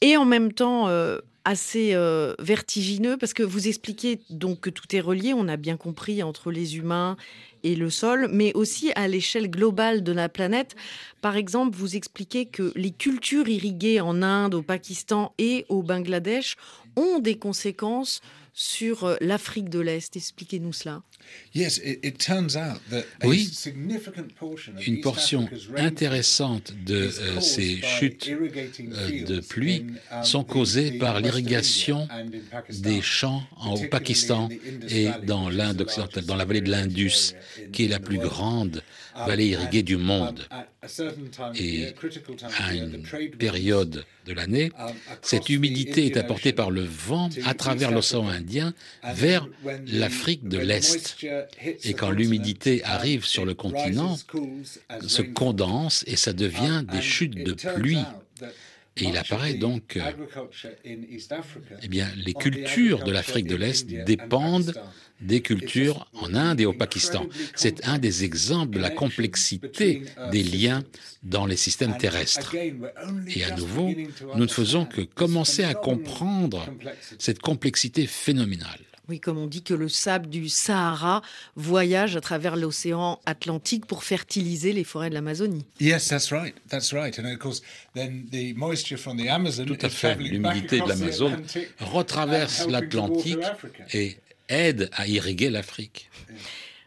[0.01, 0.89] et en même temps
[1.43, 1.95] assez
[2.39, 6.51] vertigineux parce que vous expliquez donc que tout est relié, on a bien compris entre
[6.51, 7.15] les humains
[7.63, 10.75] et le sol, mais aussi à l'échelle globale de la planète.
[11.21, 16.57] Par exemple, vous expliquez que les cultures irriguées en Inde, au Pakistan et au Bangladesh
[16.95, 18.21] ont des conséquences
[18.57, 20.15] sur euh, l'Afrique de l'Est.
[20.15, 21.03] Expliquez-nous cela.
[23.23, 23.51] Oui,
[24.87, 29.85] une portion intéressante de euh, ces chutes euh, de pluie
[30.23, 32.07] sont causées par l'irrigation
[32.79, 34.49] des champs au Pakistan
[34.89, 37.35] et dans l'Inde occidentale, dans la vallée de l'Indus,
[37.71, 38.81] qui est la plus grande
[39.15, 40.47] vallée irriguée du monde.
[41.55, 41.93] Et
[42.59, 43.03] à une
[43.37, 44.71] période de l'année,
[45.21, 48.46] cette humidité est apportée par le vent à travers l'océan Indien
[49.13, 49.47] Vers
[49.87, 51.25] l'Afrique de l'Est.
[51.83, 54.17] Et quand l'humidité arrive sur le continent,
[55.05, 58.03] se condense et ça devient des chutes de pluie.
[58.99, 60.11] Et il apparaît donc, euh,
[61.83, 64.73] eh bien, les cultures de l'Afrique de l'Est dépendent
[65.21, 67.25] des cultures en Inde et au Pakistan.
[67.55, 70.83] C'est un des exemples de la complexité des liens
[71.23, 72.55] dans les systèmes terrestres.
[72.55, 73.93] Et à nouveau,
[74.35, 76.67] nous ne faisons que commencer à comprendre
[77.17, 78.86] cette complexité phénoménale.
[79.09, 81.21] Oui, comme on dit que le sable du Sahara
[81.55, 85.65] voyage à travers l'océan Atlantique pour fertiliser les forêts de l'Amazonie.
[85.79, 86.53] Yes, that's right.
[86.69, 87.17] That's right.
[87.17, 87.61] And of course,
[87.95, 90.15] then the moisture from the Amazon Tout à fait.
[90.15, 91.43] L'humidité de l'Amazone
[91.79, 93.39] retraverse l'Atlantique
[93.93, 94.17] et
[94.49, 96.09] aide à irriguer l'Afrique.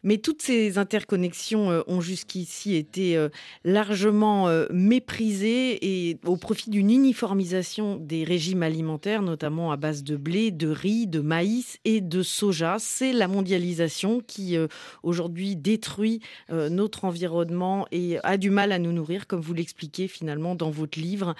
[0.02, 3.28] Mais toutes ces interconnexions euh, ont jusqu'ici été euh,
[3.64, 10.16] largement euh, méprisées et au profit d'une uniformisation des régimes alimentaires, notamment à base de
[10.16, 12.76] blé, de riz, de maïs et de soja.
[12.78, 14.56] C'est la mondialisation qui
[15.02, 20.54] aujourd'hui détruit notre environnement et a du mal à nous nourrir, comme vous l'expliquez finalement
[20.54, 21.34] dans votre livre.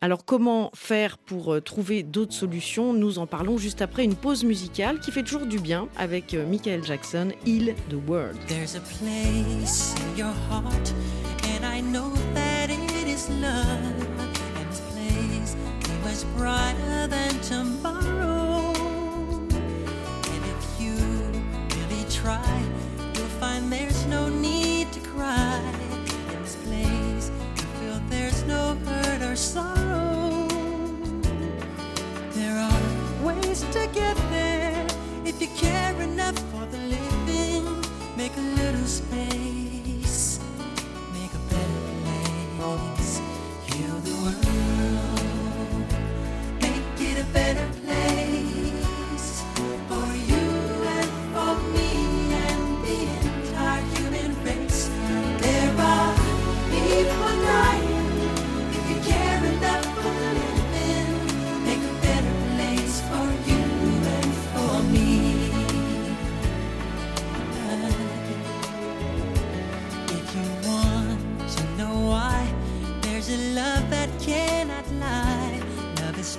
[0.00, 2.92] Alors comment faire pour euh, trouver d'autres solutions?
[2.92, 6.46] Nous en parlons juste après une pause musicale qui fait toujours du bien avec euh,
[6.46, 8.36] Michael Jackson, Heal the World.
[8.46, 10.94] There's a place in your heart
[11.42, 13.58] and I know that it is love.
[14.56, 15.56] And this place is
[16.04, 18.72] much brighter than tomorrow.
[19.50, 20.94] And if you
[21.74, 22.62] really try
[23.16, 24.57] you'll find there's no need
[29.28, 29.56] hurt
[32.56, 34.86] are ways to get there.
[35.24, 37.84] If you care enough for the living,
[38.16, 40.40] make a little space,
[41.12, 41.82] make a better
[42.56, 43.20] place.
[43.66, 45.86] Heal the world,
[46.62, 49.42] make it a better place
[49.88, 50.46] for you
[50.96, 51.90] and for me
[52.46, 54.88] and the entire human race.
[55.42, 56.14] There are
[56.70, 57.27] people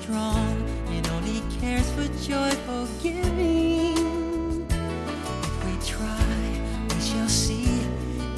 [0.09, 0.57] strong,
[0.91, 4.65] it only cares for joyful giving.
[5.47, 6.35] If we try,
[6.89, 7.81] we shall see.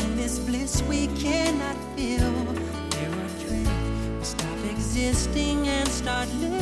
[0.03, 2.33] In this bliss we cannot feel.
[2.95, 6.60] There are dreams we stop existing and start living.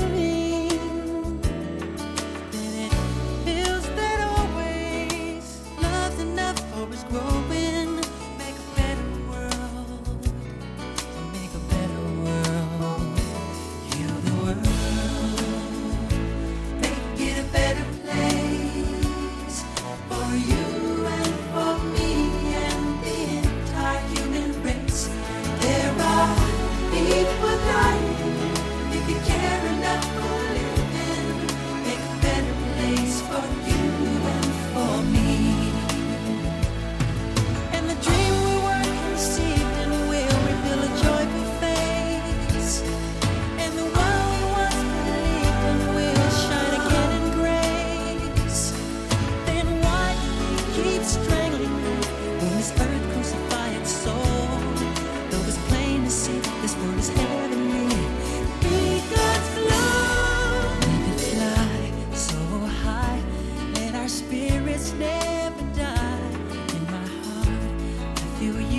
[68.40, 68.79] I feel you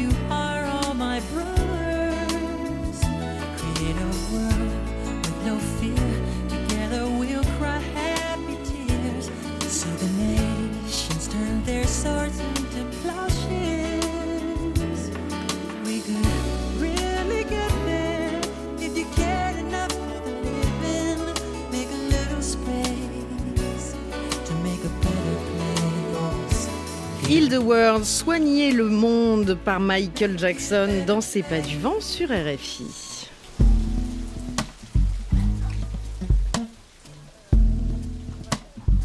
[27.71, 33.29] World, soigner le monde par Michael Jackson dans C'est pas du vent sur RFI.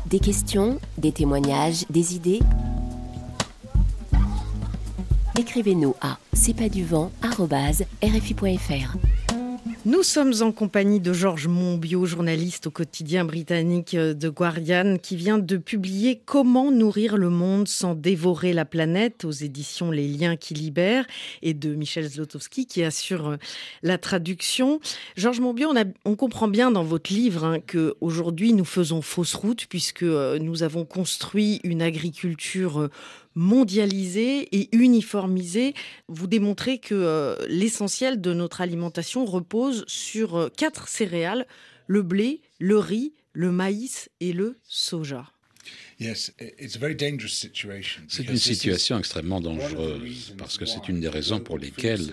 [0.08, 2.39] Des questions, des témoignages, des idées
[5.38, 8.97] Écrivez-nous à c'est pas du vent rfi.fr.
[9.88, 15.38] Nous sommes en compagnie de Georges Monbiot, journaliste au quotidien britannique The Guardian, qui vient
[15.38, 20.55] de publier Comment nourrir le monde sans dévorer la planète aux éditions Les Liens qui
[20.55, 21.05] libèrent
[21.43, 23.38] et de Michel Zlotowski qui assure euh,
[23.83, 24.79] la traduction.
[25.17, 29.36] Georges Monbiot, on, on, comprend bien dans votre livre hein, que aujourd'hui nous faisons fausse
[29.36, 32.89] route puisque euh, nous avons construit une agriculture
[33.36, 35.73] mondialisée et uniformisée.
[36.07, 41.45] Vous démontrez que euh, l'essentiel de notre alimentation repose sur euh, quatre céréales,
[41.88, 45.34] le blé, le riz, le maïs et le soja.
[48.07, 52.11] C'est une situation extrêmement dangereuse parce que c'est une des raisons pour lesquelles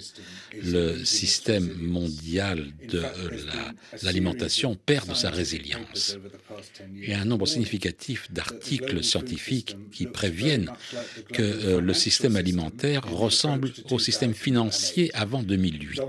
[0.62, 3.02] le système mondial de
[4.02, 6.16] l'alimentation perd de sa résilience.
[6.94, 10.70] Il y a un nombre significatif d'articles scientifiques qui préviennent
[11.32, 16.02] que euh, le système alimentaire ressemble au système financier avant 2008,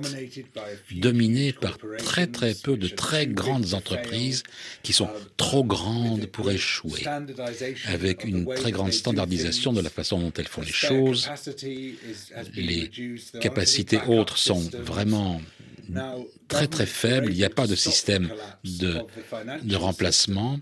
[0.91, 4.43] dominé par très très peu de très grandes entreprises
[4.83, 7.03] qui sont trop grandes pour échouer
[7.85, 11.29] avec une très grande standardisation de la façon dont elles font les choses.
[12.55, 12.89] Les
[13.41, 15.41] capacités autres sont vraiment
[16.47, 17.31] très très faibles.
[17.31, 18.31] Il n'y a pas de système
[18.63, 19.01] de,
[19.63, 20.59] de remplacement.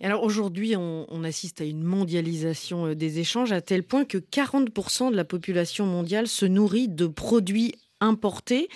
[0.00, 4.18] Alors aujourd'hui, on, on, assiste à une mondialisation euh, des échanges à tel point que
[4.18, 8.68] 40% de la population mondiale se nourrit de produits importés.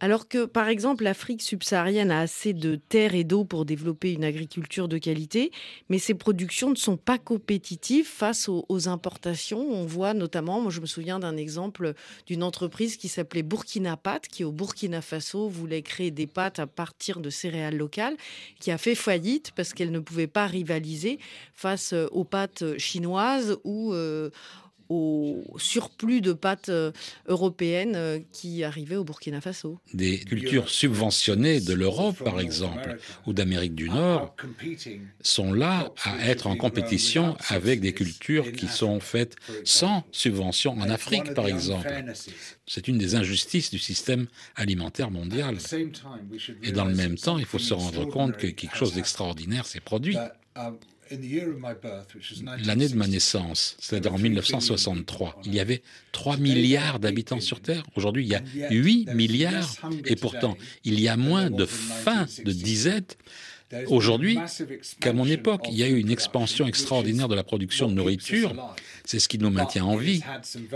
[0.00, 4.24] Alors que, par exemple, l'Afrique subsaharienne a assez de terre et d'eau pour développer une
[4.24, 5.50] agriculture de qualité,
[5.88, 9.58] mais ses productions ne sont pas compétitives face aux, importations.
[9.58, 11.94] On voit notamment, moi je me souviens d'un exemple
[12.26, 16.68] d'une entreprise qui s'appelait Burkina Pat, qui au Burkina Faso voulait créer des pâtes à
[16.68, 18.16] partir de céréales locales,
[18.60, 21.18] qui a fait faillite parce qu'elle ne pouvait pas rivaliser
[21.54, 24.30] face aux pâtes chinoises ou euh,
[24.88, 26.92] au surplus de pâtes euh,
[27.26, 29.78] européennes euh, qui arrivaient au Burkina Faso.
[29.94, 34.34] Des cultures subventionnées de l'Europe, par exemple, ou d'Amérique du Nord,
[35.22, 40.88] sont là à être en compétition avec des cultures qui sont faites sans subvention en
[40.88, 41.88] Afrique, par exemple.
[42.66, 44.26] C'est une des injustices du système
[44.56, 45.58] alimentaire mondial.
[46.62, 49.80] Et dans le même temps, il faut se rendre compte que quelque chose d'extraordinaire s'est
[49.80, 50.16] produit.
[52.64, 55.82] L'année de ma naissance, c'est-à-dire en 1963, il y avait
[56.12, 57.84] 3 milliards d'habitants sur Terre.
[57.96, 59.76] Aujourd'hui, il y a 8 milliards.
[60.04, 63.16] Et pourtant, il y a moins de faim, de disette
[63.86, 64.38] aujourd'hui
[65.00, 65.66] qu'à mon époque.
[65.70, 68.54] Il y a eu une expansion extraordinaire de la production de nourriture.
[69.04, 70.22] C'est ce qui nous maintient en vie.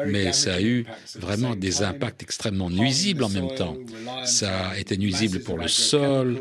[0.07, 3.77] Mais ça a eu vraiment des impacts extrêmement nuisibles en même temps.
[4.25, 6.41] Ça a été nuisible pour le sol.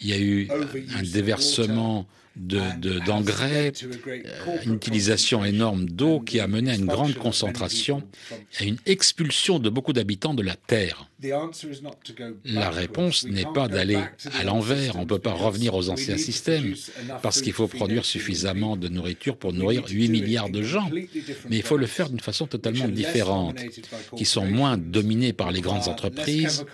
[0.00, 0.48] Il y a eu
[0.94, 2.06] un déversement
[2.36, 8.02] d'engrais, de, euh, une utilisation énorme d'eau qui a mené à une grande concentration,
[8.60, 11.08] à une expulsion de beaucoup d'habitants de la Terre.
[12.44, 13.98] La réponse n'est pas d'aller
[14.38, 16.74] à l'envers, on ne peut pas revenir aux anciens systèmes,
[17.22, 21.62] parce qu'il faut produire suffisamment de nourriture pour nourrir 8 milliards de gens, mais il
[21.62, 23.58] faut le faire d'une façon totalement différente,
[24.16, 26.66] qui sont moins dominés par les grandes entreprises,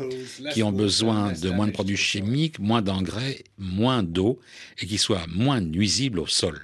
[0.53, 4.41] qui ont besoin de moins de produits chimiques, moins d'engrais, moins d'eau,
[4.81, 6.63] et qui soient moins nuisibles au sol.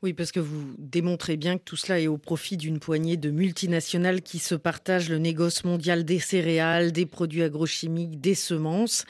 [0.00, 3.30] Oui, parce que vous démontrez bien que tout cela est au profit d'une poignée de
[3.30, 9.04] multinationales qui se partagent le négoce mondial des céréales, des produits agrochimiques, des semences.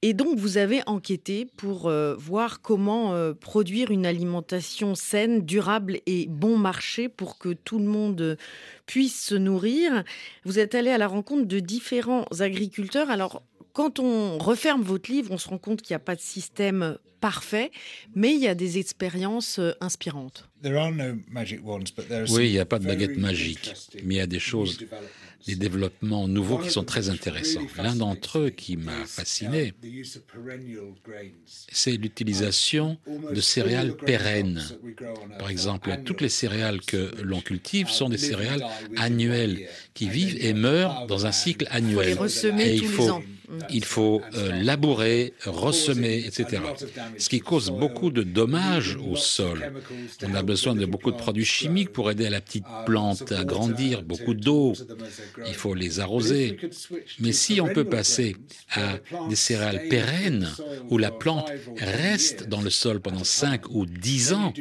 [0.00, 6.00] Et donc, vous avez enquêté pour euh, voir comment euh, produire une alimentation saine, durable
[6.06, 8.38] et bon marché pour que tout le monde
[8.86, 10.04] puisse se nourrir.
[10.44, 13.10] Vous êtes allé à la rencontre de différents agriculteurs.
[13.10, 13.42] Alors,
[13.74, 16.96] quand on referme votre livre, on se rend compte qu'il n'y a pas de système
[17.20, 17.70] parfait,
[18.14, 20.48] mais il y a des expériences euh, inspirantes.
[20.62, 23.72] Oui, il n'y a pas de baguette magique,
[24.04, 24.78] mais il y a des choses,
[25.46, 27.66] des développements nouveaux qui sont très intéressants.
[27.78, 29.74] L'un d'entre eux qui m'a fasciné,
[31.72, 34.62] c'est l'utilisation de céréales pérennes.
[35.38, 38.64] Par exemple, toutes les céréales que l'on cultive sont des céréales
[38.96, 42.18] annuelles qui vivent et meurent dans un cycle annuel.
[42.58, 43.20] Et il faut
[43.70, 46.62] il faut euh, labourer, ressemer, etc.
[47.18, 49.72] Ce qui cause beaucoup de dommages au sol.
[50.22, 54.02] On a besoin de beaucoup de produits chimiques pour aider la petite plante à grandir,
[54.02, 54.72] beaucoup d'eau.
[55.46, 56.58] Il faut les arroser.
[57.20, 58.36] Mais si on peut passer
[58.72, 60.48] à des céréales pérennes
[60.90, 64.52] où la plante reste dans le sol pendant 5 ou 10 ans,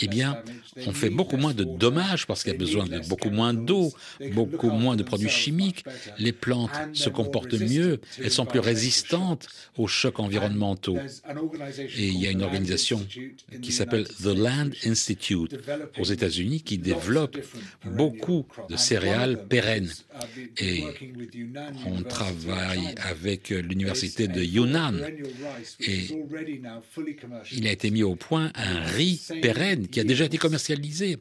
[0.00, 0.42] eh bien,
[0.86, 3.92] on fait beaucoup moins de dommages parce qu'il y a besoin de beaucoup moins d'eau,
[4.32, 5.84] beaucoup moins de produits chimiques.
[6.18, 10.98] Les plantes se comportent mieux elles sont plus résistantes aux chocs environnementaux.
[11.96, 13.06] Et il y a une organisation
[13.62, 15.56] qui s'appelle The Land Institute
[15.98, 17.38] aux États-Unis qui développe
[17.84, 19.92] beaucoup de céréales pérennes.
[20.58, 20.84] Et
[21.86, 24.94] on travaille avec l'université de Yunnan
[25.80, 26.08] et
[27.52, 31.18] il a été mis au point un riz pérenne qui a déjà été commercialisé,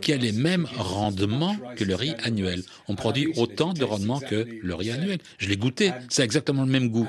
[0.00, 2.62] qui a les mêmes rendements que le riz annuel.
[2.88, 5.18] On produit autant de rendements que le riz annuel.
[5.38, 7.08] Je l'ai goûté, c'est exactement le même goût.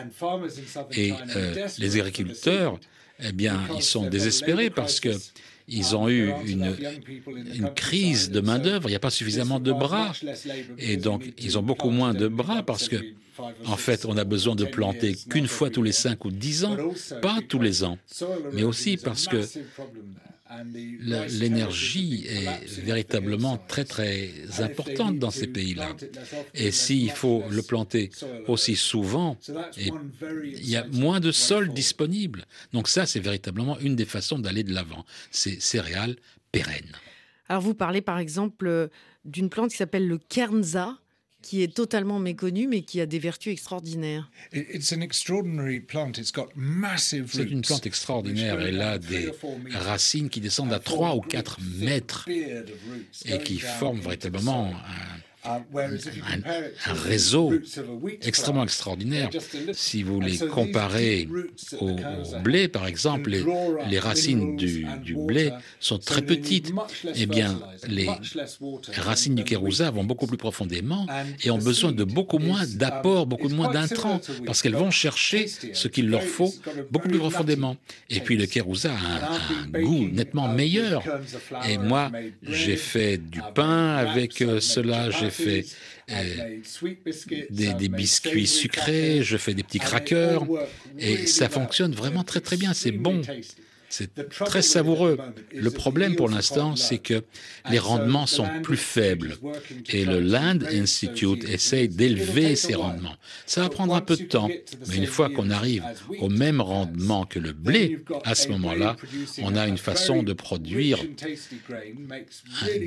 [0.94, 2.80] Et euh, les agriculteurs,
[3.20, 5.12] eh bien, ils sont désespérés parce que
[5.68, 6.76] ils ont eu une,
[7.54, 10.12] une crise de main-d'œuvre, il n'y a pas suffisamment de bras.
[10.80, 12.98] Et donc, ils ont beaucoup moins de bras parce que,
[13.66, 16.76] en fait, on a besoin de planter qu'une fois tous les cinq ou dix ans,
[17.22, 18.00] pas tous les ans,
[18.54, 19.42] mais aussi parce que
[21.30, 24.30] l'énergie est véritablement très très
[24.60, 25.96] importante dans ces pays-là.
[26.54, 28.12] Et s'il faut le planter
[28.48, 29.38] aussi souvent,
[29.78, 32.46] il y a moins de sol disponible.
[32.74, 35.06] Donc ça, c'est véritablement une des façons d'aller de l'avant.
[35.32, 36.16] C'est céréales
[36.52, 36.96] pérennes.
[37.48, 38.88] Alors vous parlez par exemple euh,
[39.24, 40.98] d'une plante qui s'appelle le kernza
[41.46, 44.32] qui est totalement méconnue, mais qui a des vertus extraordinaires.
[44.52, 45.08] C'est une
[47.62, 48.60] plante extraordinaire.
[48.60, 49.32] Elle a des
[49.72, 57.54] racines qui descendent à 3 ou 4 mètres et qui forment véritablement un un, réseau
[58.22, 59.30] extrêmement extraordinaire.
[59.74, 61.28] Si vous les comparez
[61.80, 61.96] au,
[62.44, 63.32] blé, par exemple,
[63.90, 66.72] les, racines du, blé sont très petites.
[67.16, 68.10] Eh bien, les
[68.98, 71.06] racines du kérouza vont beaucoup plus profondément
[71.44, 75.88] et ont besoin de beaucoup moins d'apports, beaucoup moins d'intrants, parce qu'elles vont chercher ce
[75.88, 76.54] qu'il leur faut
[76.92, 77.78] beaucoup plus profondément.
[78.10, 81.04] Et puis le kérouza a un, goût nettement meilleur.
[81.68, 82.12] Et moi,
[82.44, 85.66] j'ai fait du pain avec euh, cela, j'ai fait
[86.12, 86.60] euh,
[87.50, 90.44] des, biscuits sucrés, je fais des petits crackers,
[90.98, 93.22] et ça fonctionne vraiment très très bien, c'est bon.
[93.90, 95.18] C'est très savoureux.
[95.54, 97.24] Le problème pour l'instant, c'est que
[97.70, 99.38] les rendements sont plus faibles.
[99.90, 103.16] Et le Land Institute essaye d'élever ces rendements.
[103.46, 104.50] Ça va prendre un peu de temps,
[104.88, 105.84] mais une fois qu'on arrive
[106.20, 108.96] au même rendement que le blé, à ce moment-là,
[109.42, 111.00] on a une façon de produire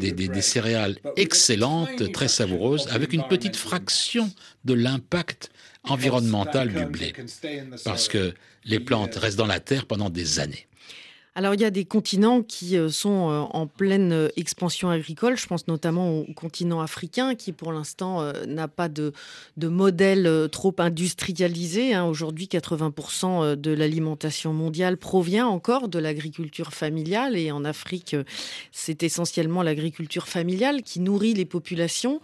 [0.01, 4.31] des, des céréales excellentes, très savoureuses, avec une petite fraction
[4.65, 5.51] de l'impact
[5.85, 7.13] environnemental du blé.
[7.85, 8.35] Parce que
[8.65, 10.68] les plantes restent dans la terre pendant des années.
[11.39, 15.37] Alors il y a des continents qui euh, sont euh, en pleine euh, expansion agricole.
[15.39, 19.13] Je pense notamment au continent africain qui pour l'instant n'a pas de,
[19.63, 21.95] modèle trop industrialisé.
[21.95, 22.07] Hein.
[22.07, 28.17] Aujourd'hui, 80% de l'alimentation mondiale provient encore de l'agriculture familiale et en Afrique,
[28.73, 32.21] c'est essentiellement l'agriculture familiale qui nourrit les populations.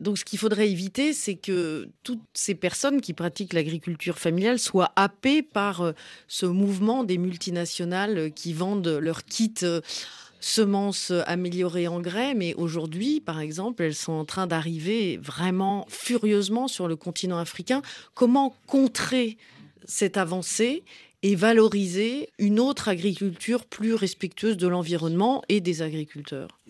[0.00, 4.92] Donc ce qu'il faudrait éviter, c'est que toutes ces personnes qui pratiquent l'agriculture familiale soient
[4.96, 5.92] happées par euh,
[6.28, 9.80] ce mouvement des multinationales qui vendent leurs kits euh,
[10.40, 16.86] semences améliorées engrais, mais aujourd'hui, par exemple, elles sont en train d'arriver vraiment furieusement sur
[16.86, 17.82] le continent africain.
[18.14, 19.36] Comment contrer
[19.84, 20.84] cette avancée
[21.22, 26.60] et valoriser une autre agriculture plus respectueuse de l'environnement et des agriculteurs?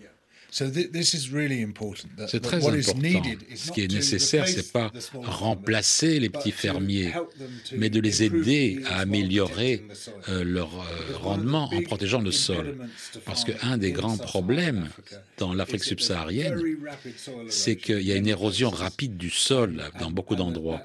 [0.50, 3.22] C'est très important.
[3.54, 7.12] Ce qui est nécessaire, c'est pas remplacer les petits fermiers,
[7.76, 9.84] mais de les aider à améliorer
[10.28, 12.78] euh, leur euh, rendement en protégeant le sol.
[13.26, 14.88] Parce qu'un des grands problèmes
[15.36, 16.60] dans l'Afrique subsaharienne,
[17.48, 20.82] c'est qu'il y a une érosion rapide du sol dans beaucoup d'endroits.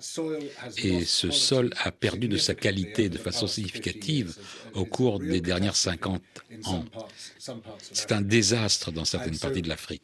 [0.78, 4.36] Et ce sol a perdu de sa qualité de façon significative
[4.74, 6.22] au cours des dernières 50
[6.66, 6.86] ans.
[7.92, 10.02] C'est un désastre dans certaines parties de l'Afrique.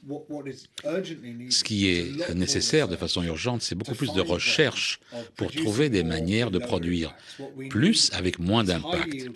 [1.49, 4.99] Ce qui est nécessaire de façon urgente, c'est beaucoup plus de recherche
[5.35, 7.15] pour trouver des manières de produire
[7.69, 9.29] plus avec moins d'impact.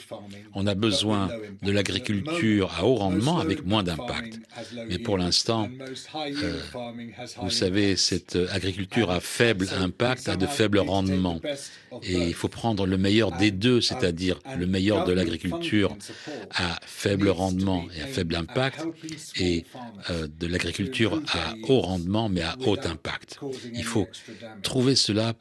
[0.54, 1.30] On a besoin
[1.62, 4.40] de l'agriculture à haut rendement avec moins d'impact.
[4.88, 5.70] Mais pour l'instant,
[6.16, 6.60] euh,
[7.42, 11.40] vous savez, cette agriculture à faible impact a de faibles rendements.
[12.04, 15.96] Et il faut prendre le meilleur des deux, c'est-à-dire le meilleur de l'agriculture
[16.52, 18.86] à faible rendement et à faible impact,
[19.40, 19.66] et
[20.10, 23.40] de l'agriculture à haut rendement mais à haut impact.
[23.74, 24.08] Il faut
[24.62, 25.34] trouver cela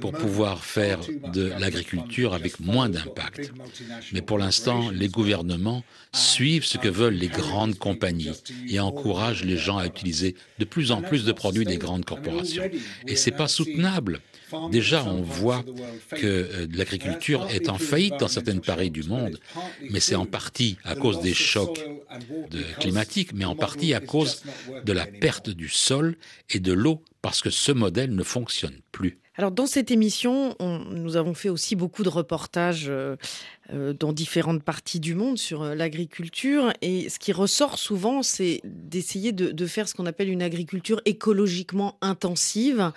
[0.00, 1.00] pour pouvoir faire
[1.32, 3.52] de l'agriculture avec moins d'impact.
[4.12, 8.32] Mais pour l'instant, les gouvernements suivent ce que veulent les grandes compagnies
[8.68, 12.64] et encouragent les gens à utiliser de plus en plus de produits des grandes corporations.
[13.06, 14.20] Et c'est pas soutenable.
[14.70, 15.64] Déjà, on voit
[16.10, 19.38] que euh, l'agriculture est en faillite dans certaines parties du monde,
[19.90, 21.84] mais c'est en partie à cause des chocs
[22.80, 24.42] climatiques, mais en partie à cause
[24.84, 26.16] de la perte du sol
[26.50, 29.18] et de l'eau, parce que ce modèle ne fonctionne plus.
[29.36, 33.16] Alors dans cette émission, on, nous avons fait aussi beaucoup de reportages euh,
[33.72, 38.60] euh, dans différentes parties du monde sur euh, l'agriculture et ce qui ressort souvent, c'est
[38.62, 42.92] d'essayer de, de, faire ce qu'on appelle une agriculture écologiquement intensive.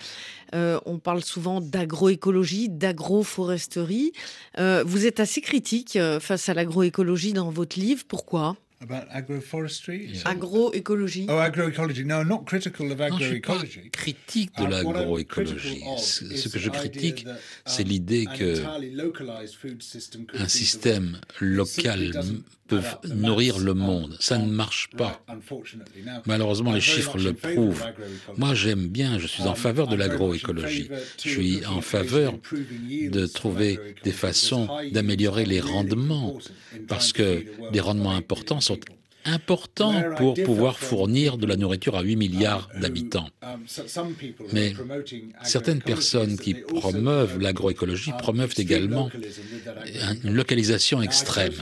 [0.53, 4.11] on parle souvent d'agroécologie, d'agroforesterie.
[4.57, 8.03] vous êtes assez critique face à l'agroécologie dans votre livre.
[8.07, 8.55] Pourquoi?
[8.79, 10.21] About agroforestry?
[10.23, 11.25] Agroécologie.
[11.29, 12.05] Oh, agroecology.
[12.05, 13.81] No, not critical of agroecology.
[13.85, 15.83] Non, critique de l'agroécologie.
[15.97, 17.25] Ce que je critique,
[17.65, 18.63] c'est l'idée que
[20.35, 22.11] un système local
[22.67, 24.17] peut nourrir le monde.
[24.19, 25.23] Ça ne marche pas.
[26.25, 27.85] Malheureusement, les chiffres le prouvent.
[28.37, 30.89] Moi, j'aime bien, je suis en faveur de l'agroécologie.
[31.23, 36.37] Je suis en faveur de trouver des façons d'améliorer les rendements,
[36.87, 38.79] parce que les rendements importants sont
[39.27, 43.29] important pour pouvoir fournir de la nourriture à 8 milliards d'habitants.
[44.53, 44.73] Mais
[45.43, 49.09] certaines personnes qui promeuvent l'agroécologie promeuvent également
[50.23, 51.53] une localisation extrême.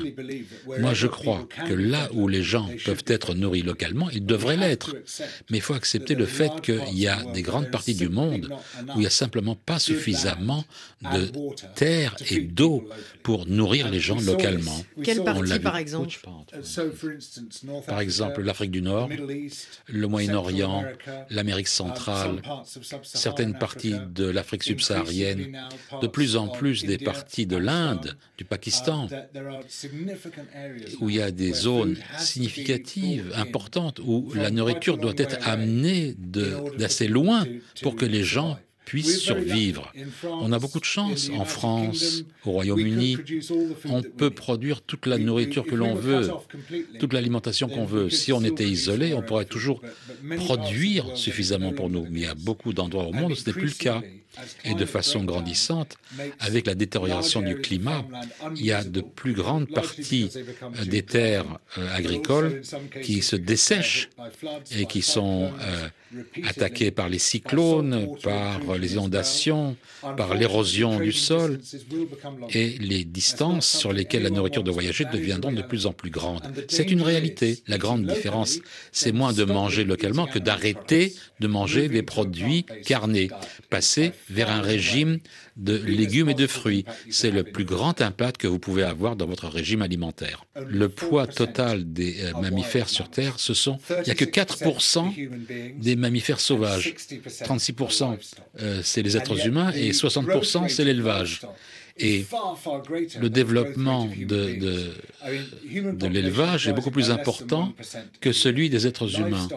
[0.79, 4.95] Moi, je crois que là où les gens peuvent être nourris localement, ils devraient l'être.
[5.49, 8.53] Mais il faut accepter le fait qu'il y a des grandes parties du monde
[8.89, 10.63] où il n'y a simplement pas suffisamment
[11.01, 11.31] de
[11.75, 12.87] terre et d'eau
[13.23, 14.83] pour nourrir les gens localement.
[15.03, 16.17] Quelle partie, par exemple
[17.87, 19.09] par exemple l'Afrique du Nord,
[19.87, 20.83] le Moyen-Orient,
[21.29, 22.41] l'Amérique centrale,
[23.03, 25.57] certaines parties de l'Afrique subsaharienne,
[26.01, 29.07] de plus en plus des parties de l'Inde, du Pakistan,
[30.99, 36.15] où il y a des zones significatives, importantes, où la nourriture doit être amenée
[36.77, 37.45] d'assez loin
[37.81, 39.91] pour que les gens puissent survivre.
[40.23, 43.17] On a beaucoup de chance en France, au Royaume-Uni.
[43.85, 46.29] On peut produire toute la nourriture que l'on veut,
[46.99, 48.09] toute l'alimentation qu'on veut.
[48.09, 49.81] Si on était isolé, on pourrait toujours
[50.37, 52.05] produire suffisamment pour nous.
[52.09, 54.01] Mais il y a beaucoup d'endroits au monde où ce n'est plus le cas.
[54.63, 55.97] Et de façon grandissante,
[56.39, 58.05] avec la détérioration du climat,
[58.55, 60.29] il y a de plus grandes parties
[60.85, 62.61] des terres euh, agricoles
[63.03, 64.09] qui se dessèchent
[64.71, 65.87] et qui sont euh,
[66.43, 69.75] attaquées par les cyclones, par les inondations,
[70.17, 71.59] par l'érosion du sol,
[72.51, 76.43] et les distances sur lesquelles la nourriture doit voyager deviendront de plus en plus grandes.
[76.67, 77.59] C'est une réalité.
[77.67, 78.59] La grande différence,
[78.91, 83.29] c'est moins de manger localement que d'arrêter de manger des produits carnés,
[83.69, 85.19] passer vers un régime
[85.57, 86.85] de légumes et de fruits.
[87.09, 90.45] C'est le plus grand impact que vous pouvez avoir dans votre régime alimentaire.
[90.67, 95.79] Le poids total des euh, mammifères sur Terre, ce sont, il n'y a que 4%
[95.79, 96.93] des mammifères sauvages.
[96.95, 98.17] 36%
[98.61, 101.41] euh, c'est les êtres humains et 60% c'est l'élevage.
[101.97, 102.25] Et
[103.21, 104.91] le développement de,
[106.07, 107.73] l'élevage est beaucoup plus important
[108.19, 109.47] que celui des êtres humains.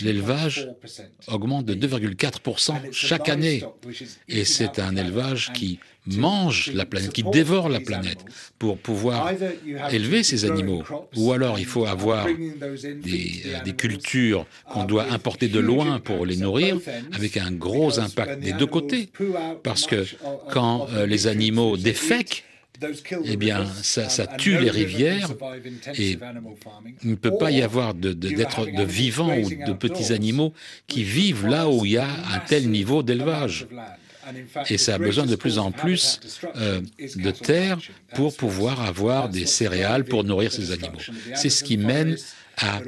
[0.00, 0.68] L'élevage
[1.26, 3.64] augmente de 2,4% chaque année.
[4.28, 8.24] Et c'est un élevage qui mange la planète, qui dévore la planète
[8.58, 9.30] pour pouvoir
[9.90, 10.82] élever ces animaux.
[11.16, 16.24] Ou alors il faut avoir des, euh, des cultures qu'on doit importer de loin pour
[16.24, 16.78] les nourrir,
[17.12, 19.10] avec un gros impact des deux côtés.
[19.62, 20.06] Parce que
[20.50, 22.44] quand euh, les animaux défèquent,
[23.24, 25.30] eh bien, ça, ça, tue les rivières
[25.96, 26.16] et
[27.02, 30.52] il ne peut pas y avoir de, de, de vivants ou de petits animaux
[30.86, 33.66] qui vivent là où il y a un tel niveau d'élevage.
[34.70, 36.20] Et ça a besoin de plus en plus
[36.56, 37.78] euh, de terre
[38.14, 41.00] pour pouvoir avoir des céréales pour nourrir ces animaux.
[41.34, 42.16] C'est ce qui mène
[42.56, 42.80] à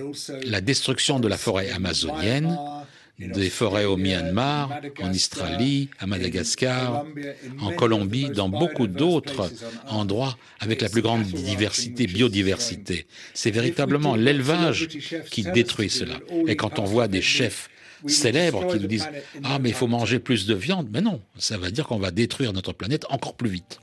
[0.44, 2.58] la destruction de la forêt amazonienne,
[3.18, 7.04] des forêts au Myanmar, en Australie, à Madagascar,
[7.60, 9.52] en Colombie, dans beaucoup d'autres
[9.88, 13.06] endroits avec la plus grande diversité, biodiversité.
[13.34, 14.88] C'est véritablement l'élevage
[15.30, 16.18] qui détruit cela.
[16.46, 17.68] Et quand on voit des chefs
[18.06, 19.08] célèbres qui nous disent
[19.44, 20.88] Ah, mais il faut manger plus de viande.
[20.92, 23.80] Mais non, ça veut dire qu'on va détruire notre planète encore plus vite.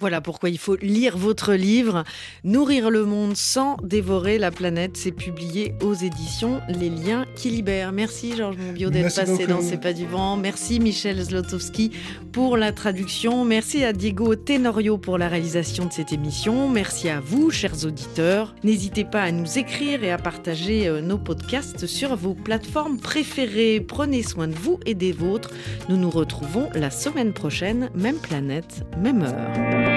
[0.00, 2.04] Voilà pourquoi il faut lire votre livre
[2.44, 4.96] Nourrir le monde sans dévorer la planète.
[4.96, 7.90] C'est publié aux éditions Les Liens qui libèrent.
[7.90, 10.36] Merci Georges Monbiot d'être passé dans C'est pas du vent.
[10.36, 11.90] Merci Michel Zlotowski
[12.32, 13.44] pour la traduction.
[13.44, 16.68] Merci à Diego Tenorio pour la réalisation de cette émission.
[16.68, 18.54] Merci à vous, chers auditeurs.
[18.62, 23.80] N'hésitez pas à nous écrire et à partager euh, nos podcasts sur vos plateformes préférées.
[23.80, 25.50] Prenez soin de vous et des vôtres.
[25.88, 29.87] Nous nous retrouvons la semaine prochaine, même planète, même heure.